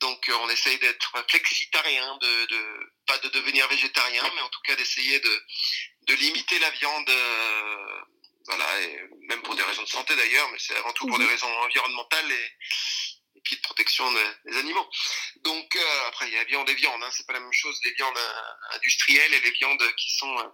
[0.00, 4.76] donc on essaye d'être flexitarien, de, de pas de devenir végétarien, mais en tout cas
[4.76, 5.42] d'essayer de,
[6.08, 7.10] de limiter la viande,
[8.46, 11.24] voilà, et même pour des raisons de santé d'ailleurs, mais c'est avant tout pour des
[11.24, 11.30] mhm.
[11.30, 12.50] raisons environnementales et
[13.54, 14.88] de protection des, animaux.
[15.42, 17.52] Donc euh, après il y a la viande et viande, hein, c'est pas la même
[17.52, 20.52] chose, les viandes euh, industrielles et les viandes qui sont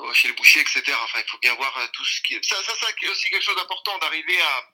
[0.00, 0.82] euh, chez le boucher, etc.
[1.02, 3.56] Enfin il faut bien voir tout ce qui ça ça, ça c'est aussi quelque chose
[3.56, 4.70] d'important d'arriver à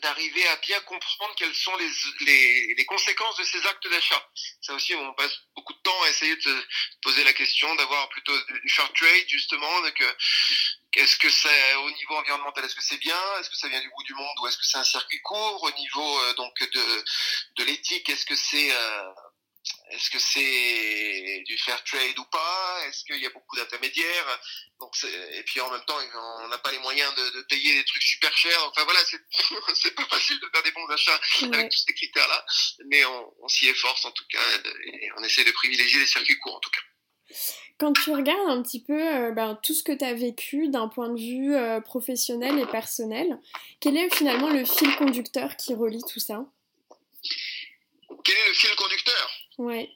[0.00, 1.90] d'arriver à bien comprendre quelles sont les,
[2.20, 4.28] les, les conséquences de ces actes d'achat.
[4.60, 6.64] Ça aussi, on passe beaucoup de temps à essayer de se
[7.02, 10.04] poser la question, d'avoir plutôt du fair trade, justement, que
[10.94, 13.88] est-ce que c'est au niveau environnemental, est-ce que c'est bien Est-ce que ça vient du
[13.88, 17.04] bout du monde ou est-ce que c'est un circuit court Au niveau euh, donc de,
[17.56, 19.04] de l'éthique, est-ce que c'est euh,
[19.92, 22.86] est-ce que c'est du fair trade ou pas?
[22.86, 24.40] Est-ce qu'il y a beaucoup d'intermédiaires?
[24.80, 25.96] Donc et puis en même temps,
[26.42, 28.64] on n'a pas les moyens de, de, payer des trucs super chers.
[28.68, 29.00] Enfin voilà,
[29.74, 31.20] c'est pas facile de faire des bons achats
[31.52, 32.44] avec tous ces critères-là,
[32.86, 34.40] mais on, on s'y efforce en tout cas
[34.86, 37.36] et on essaie de privilégier les circuits courts en tout cas.
[37.78, 40.88] Quand tu regardes un petit peu euh, ben, tout ce que tu as vécu d'un
[40.88, 43.40] point de vue euh, professionnel et personnel,
[43.80, 46.44] quel est finalement le fil conducteur qui relie tout ça?
[48.24, 49.41] Quel est le fil conducteur?
[49.58, 49.90] Ouais.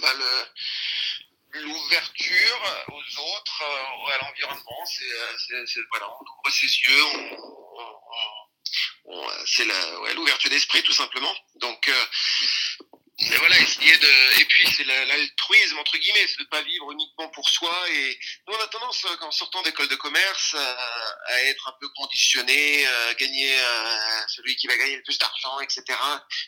[0.00, 0.12] Ben,
[1.52, 7.06] l'ouverture aux autres, euh, à l'environnement, c'est voilà, on ouvre ses yeux,
[9.46, 11.34] c'est l'ouverture d'esprit tout simplement.
[11.56, 11.90] Donc
[13.22, 14.40] et voilà, essayer de.
[14.40, 17.72] Et puis c'est l'altruisme entre guillemets, c'est de pas vivre uniquement pour soi.
[17.90, 18.18] Et
[18.48, 23.14] nous on a tendance, en sortant d'école de commerce, à, être un peu conditionné, à
[23.14, 25.82] gagner, à celui qui va gagner le plus d'argent, etc.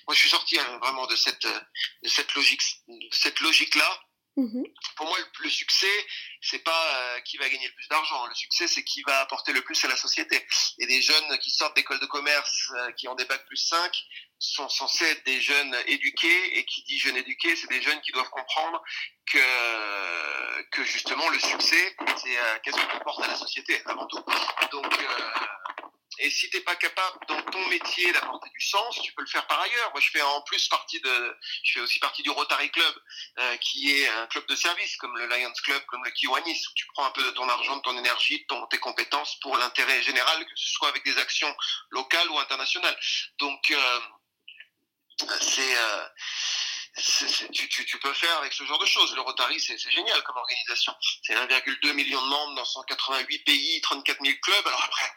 [0.07, 4.01] Moi, je suis sorti hein, vraiment de cette, de cette logique, de cette logique-là.
[4.37, 4.65] Mhm.
[4.97, 6.07] Pour moi, le, succès,
[6.41, 8.27] c'est pas euh, qui va gagner le plus d'argent.
[8.27, 10.43] Le succès, c'est qui va apporter le plus à la société.
[10.79, 13.95] Et des jeunes qui sortent d'école de commerce, euh, qui ont des bacs plus 5,
[14.39, 16.59] sont censés être des jeunes éduqués.
[16.59, 18.83] Et qui dit jeunes éduqués, c'est des jeunes qui doivent comprendre
[19.27, 24.25] que, que justement, le succès, c'est euh, qu'est-ce que tu à la société avant tout.
[24.73, 24.87] Donc,
[26.23, 29.29] et si tu n'es pas capable dans ton métier d'apporter du sens, tu peux le
[29.29, 29.91] faire par ailleurs.
[29.91, 32.95] Moi, je fais en plus partie de, je fais aussi partie du Rotary Club,
[33.41, 36.75] euh, qui est un club de service, comme le Lions Club, comme le Kiwanis, où
[36.77, 40.01] tu prends un peu de ton argent, de ton énergie, de tes compétences pour l'intérêt
[40.03, 41.53] général, que ce soit avec des actions
[41.91, 42.97] locales ou internationales.
[43.39, 44.01] Donc, euh,
[45.41, 46.07] c'est, euh,
[46.97, 49.15] tu, peux faire avec ce genre de choses.
[49.15, 50.95] Le Rotary, c'est génial comme organisation.
[51.23, 54.67] C'est 1,2 million de membres dans 188 pays, 34 000 clubs.
[54.67, 55.13] Alors après,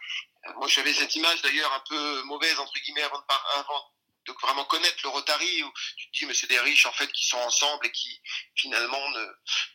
[0.56, 3.24] moi, j'avais cette image d'ailleurs un peu mauvaise, entre guillemets, avant de,
[3.60, 3.84] avant
[4.26, 7.12] de vraiment connaître le Rotary, où tu te dis, mais c'est des riches, en fait,
[7.12, 8.22] qui sont ensemble et qui,
[8.56, 9.26] finalement, ne,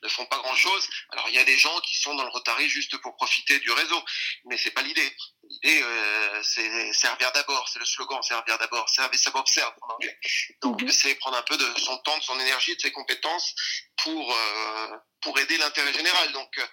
[0.02, 0.88] ne font pas grand-chose.
[1.10, 3.70] Alors, il y a des gens qui sont dans le Rotary juste pour profiter du
[3.70, 4.02] réseau,
[4.46, 5.16] mais c'est pas l'idée.
[5.42, 10.18] L'idée, euh, c'est servir d'abord, c'est le slogan, servir d'abord, servir ça serve en anglais.
[10.62, 10.90] Donc, mhm.
[10.90, 13.54] c'est prendre un peu de son temps, de son énergie, de ses compétences
[13.96, 16.32] pour, euh, pour aider l'intérêt général.
[16.32, 16.66] Donc, euh,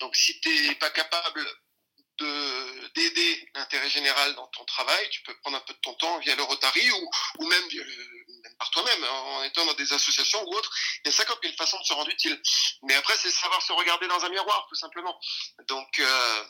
[0.00, 1.46] donc si tu n'es pas capable
[2.94, 6.34] d'aider l'intérêt général dans ton travail, tu peux prendre un peu de ton temps via
[6.36, 10.54] le Rotary ou, ou même, même par toi-même, hein, en étant dans des associations ou
[10.54, 10.70] autres.
[11.04, 12.40] Il y a 50 000 façons de se rendre utile.
[12.82, 15.18] Mais après, c'est savoir se regarder dans un miroir, tout simplement.
[15.68, 16.44] Donc, euh,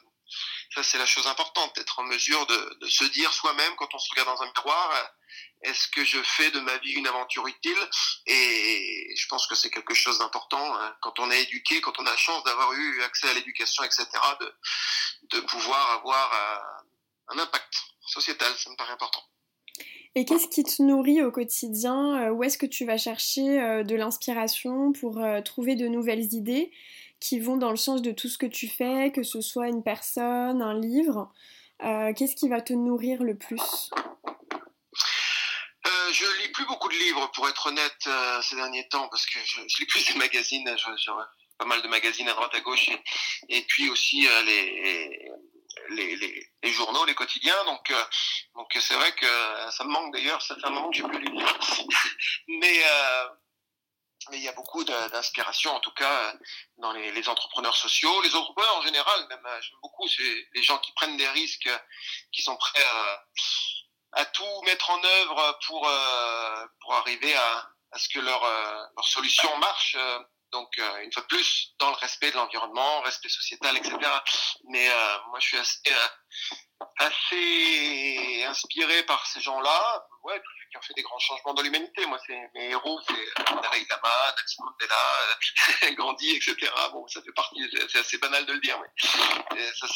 [0.74, 4.10] ça, c'est la chose importante, d'être en mesure de, se dire soi-même, quand on se
[4.10, 7.88] regarde dans un miroir, euh, est-ce que je fais de ma vie une aventure utile?
[8.26, 10.96] Et je pense que c'est quelque chose d'important hein.
[11.00, 14.06] quand on est éduqué, quand on a la chance d'avoir eu accès à l'éducation, etc.,
[15.30, 17.72] de, pouvoir avoir euh, un impact
[18.06, 18.52] sociétal.
[18.56, 19.22] Ça me paraît important.
[20.16, 22.30] Et qu'est-ce qui te nourrit au quotidien?
[22.30, 26.72] Où est-ce que tu vas chercher euh, de l'inspiration pour trouver de nouvelles idées?
[27.24, 29.82] Qui vont dans le sens de tout ce que tu fais, que ce soit une
[29.82, 31.32] personne, un livre
[31.82, 33.90] euh, Qu'est-ce qui va te nourrir le plus?
[35.86, 39.24] Euh, je lis plus beaucoup de livres, pour être honnête, euh, ces derniers temps, parce
[39.24, 40.68] que je, lis plus des magazines.
[40.76, 41.12] J'ai
[41.58, 42.90] pas mal de magazines à droite à gauche,
[43.48, 45.30] et, puis aussi les,
[46.62, 47.64] les, journaux, les quotidiens.
[47.64, 47.90] Donc,
[48.54, 50.42] donc c'est vrai que ça me manque d'ailleurs.
[50.42, 51.30] Ça fait un moment que j'ai plus lu.
[52.48, 52.82] Mais
[54.30, 56.34] mais il y a beaucoup d'inspiration, en tout cas,
[56.78, 58.22] dans les, entrepreneurs sociaux.
[58.22, 61.70] Les entrepreneurs en général, même, euh, j'aime beaucoup, c'est les gens qui prennent des risques,
[62.32, 62.84] qui sont prêts
[64.12, 68.84] à, tout mettre en œuvre pour, euh, pour arriver à, à ce que leur, euh,
[68.96, 69.96] leur solution marche.
[70.52, 73.98] Donc, une fois de plus, dans le respect de l'environnement, respect sociétal, etc.
[74.68, 74.88] Mais
[75.28, 75.80] moi, je suis assez,
[76.98, 80.06] assez inspiré par ces gens-là.
[80.22, 80.40] Ouais,
[80.74, 82.04] qui ont fait des grands changements dans l'humanité.
[82.06, 84.96] Moi, c'est mes héros, c'est Dalai Lama, Nelson Mandela,
[85.84, 86.56] euh, Gandhi, etc.
[86.92, 89.86] Bon, ça fait partie, c'est assez banal de le dire, mais ça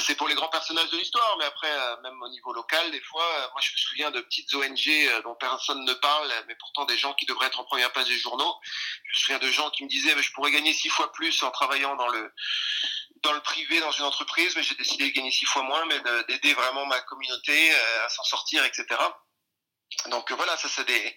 [0.00, 1.36] c'est, pour les grands personnages de l'histoire.
[1.38, 4.20] Mais après, euh, même au niveau local, des fois, euh, moi je me souviens de
[4.22, 7.92] petites ONG dont personne ne parle, mais pourtant des gens qui devraient être en première
[7.92, 8.54] page des journaux.
[9.04, 11.50] Je me souviens de gens qui me disaient, je pourrais gagner six fois plus en
[11.50, 12.32] travaillant dans le
[13.22, 16.00] dans le privé, dans une entreprise, mais j'ai décidé de gagner six fois moins, mais
[16.28, 17.72] d'aider vraiment ma communauté
[18.04, 18.86] à s'en sortir, etc.
[20.10, 21.16] Donc euh, voilà, ça c'est des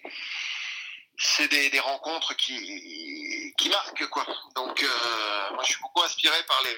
[1.18, 4.26] c'est des, rencontres qui, qui marquent quoi.
[4.54, 6.76] Donc euh, moi je suis beaucoup inspiré par les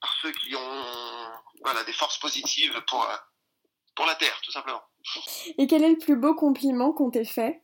[0.00, 1.32] par ceux qui ont
[1.62, 3.08] voilà des forces positives pour
[3.94, 4.82] pour la terre tout simplement.
[5.56, 7.62] Et quel est le plus beau compliment qu'on t'ait fait?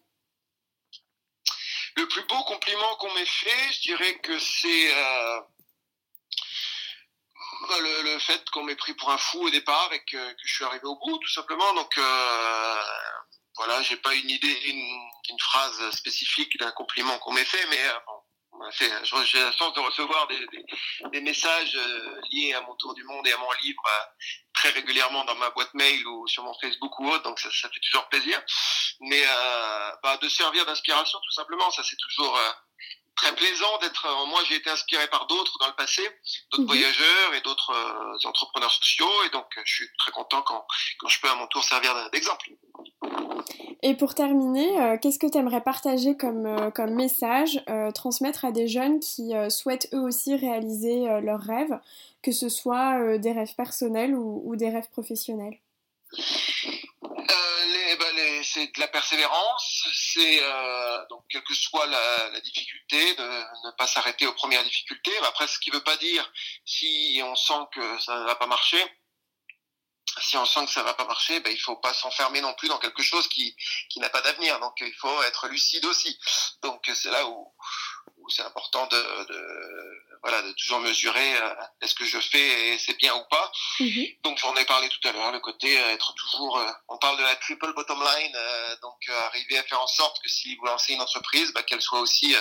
[1.96, 5.40] Le plus beau compliment qu'on m'ait fait, je dirais que c'est euh,
[7.68, 10.64] bah, le, fait qu'on m'ait pris pour un fou au départ et que, je suis
[10.64, 11.72] arrivé au bout tout simplement.
[11.74, 11.98] Donc
[13.56, 17.92] voilà, j'ai pas une idée, une, phrase spécifique d'un compliment qu'on m'ait fait, mais euh,
[19.24, 23.32] j'ai la chance de recevoir des, messages euh, liés à mon tour du monde et
[23.32, 24.04] à mon livre euh,
[24.52, 27.80] très régulièrement dans ma boîte mail ou sur mon Facebook ou autre, donc ça, fait
[27.80, 28.40] toujours plaisir.
[29.00, 32.38] Mais euh, bah, de servir d'inspiration tout simplement, ça c'est toujours
[33.16, 34.06] très plaisant d'être.
[34.26, 36.02] Moi, j'ai été inspiré par d'autres dans le passé,
[36.50, 36.66] d'autres mhm.
[36.66, 37.72] voyageurs et d'autres
[38.24, 40.66] entrepreneurs sociaux, et donc je suis très content quand,
[40.98, 42.50] quand je peux à mon tour servir d'exemple.
[43.82, 48.46] Et pour terminer, euh, qu'est-ce que tu aimerais partager comme, euh, comme message, euh, transmettre
[48.46, 51.78] à des jeunes qui souhaitent eux aussi réaliser leurs rêves,
[52.22, 55.58] que ce soit des rêves personnels ou, des rêves professionnels?
[57.02, 58.06] Bah,
[58.42, 60.40] c'est de la persévérance, c'est
[61.10, 65.16] donc quelle que soit la, difficulté, de ne pas s'arrêter aux premières difficultés.
[65.26, 66.30] Après, ce qui ne veut pas dire
[66.64, 68.82] si on sent que ça ne va pas marcher,
[70.20, 72.68] si on sent que ça va pas marcher, ben, il faut pas s'enfermer non plus
[72.68, 73.56] dans quelque chose qui,
[73.88, 74.60] qui n'a pas d'avenir.
[74.60, 76.18] Donc il faut être lucide aussi.
[76.62, 77.52] Donc c'est là où,
[78.24, 82.78] où c'est important de, de, voilà de toujours mesurer euh, est-ce que je fais et
[82.78, 83.52] c'est bien ou pas.
[83.80, 84.06] Mhm.
[84.24, 87.18] Donc j'en ai parlé tout à l'heure, le côté euh, être toujours, euh, on parle
[87.18, 88.36] de la triple bottom line,
[88.82, 92.00] donc arriver à faire en sorte que si vous lancez une entreprise, bah, qu'elle soit
[92.00, 92.34] aussi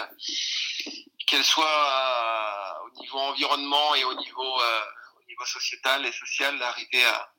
[1.27, 7.33] qu'elle soit au niveau environnement et au niveau au niveau sociétal et social, d'arriver à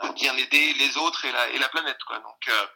[0.00, 2.02] à bien aider les autres et la, et la planète.
[2.06, 2.18] Quoi.
[2.20, 2.66] Donc, euh,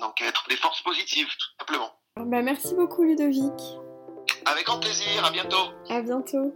[0.00, 2.00] donc être des forces positives, tout simplement.
[2.16, 3.52] Bah, merci beaucoup Ludovic.
[4.46, 5.72] Avec grand plaisir, à bientôt.
[5.90, 6.54] À bientôt.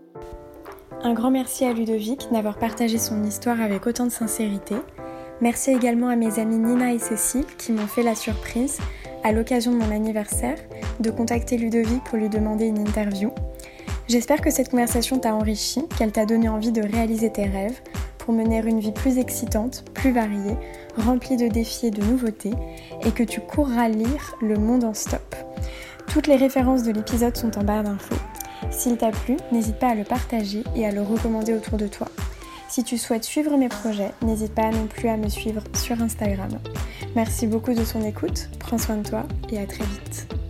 [1.03, 4.77] Un grand merci à Ludovic d'avoir partagé son histoire avec autant de sincérité.
[5.41, 8.79] Merci également à mes amis Nina et Cécile qui m'ont fait la surprise,
[9.25, 10.59] à l'occasion de mon anniversaire,
[11.01, 13.33] de contacter Ludovic pour lui demander une interview.
[14.07, 17.81] J'espère que cette conversation t'a enrichi, qu'elle t'a donné envie de réaliser tes rêves,
[18.19, 20.57] pour mener une vie plus excitante, plus variée,
[20.99, 22.53] remplie de défis et de nouveautés,
[23.05, 25.35] et que tu courras lire Le Monde en Stop.
[26.13, 28.17] Toutes les références de l'épisode sont en barre d'infos.
[28.71, 32.09] S'il t'a plu, n'hésite pas à le partager et à le recommander autour de toi.
[32.69, 36.59] Si tu souhaites suivre mes projets, n'hésite pas non plus à me suivre sur Instagram.
[37.17, 40.48] Merci beaucoup de ton écoute, prends soin de toi et à très vite.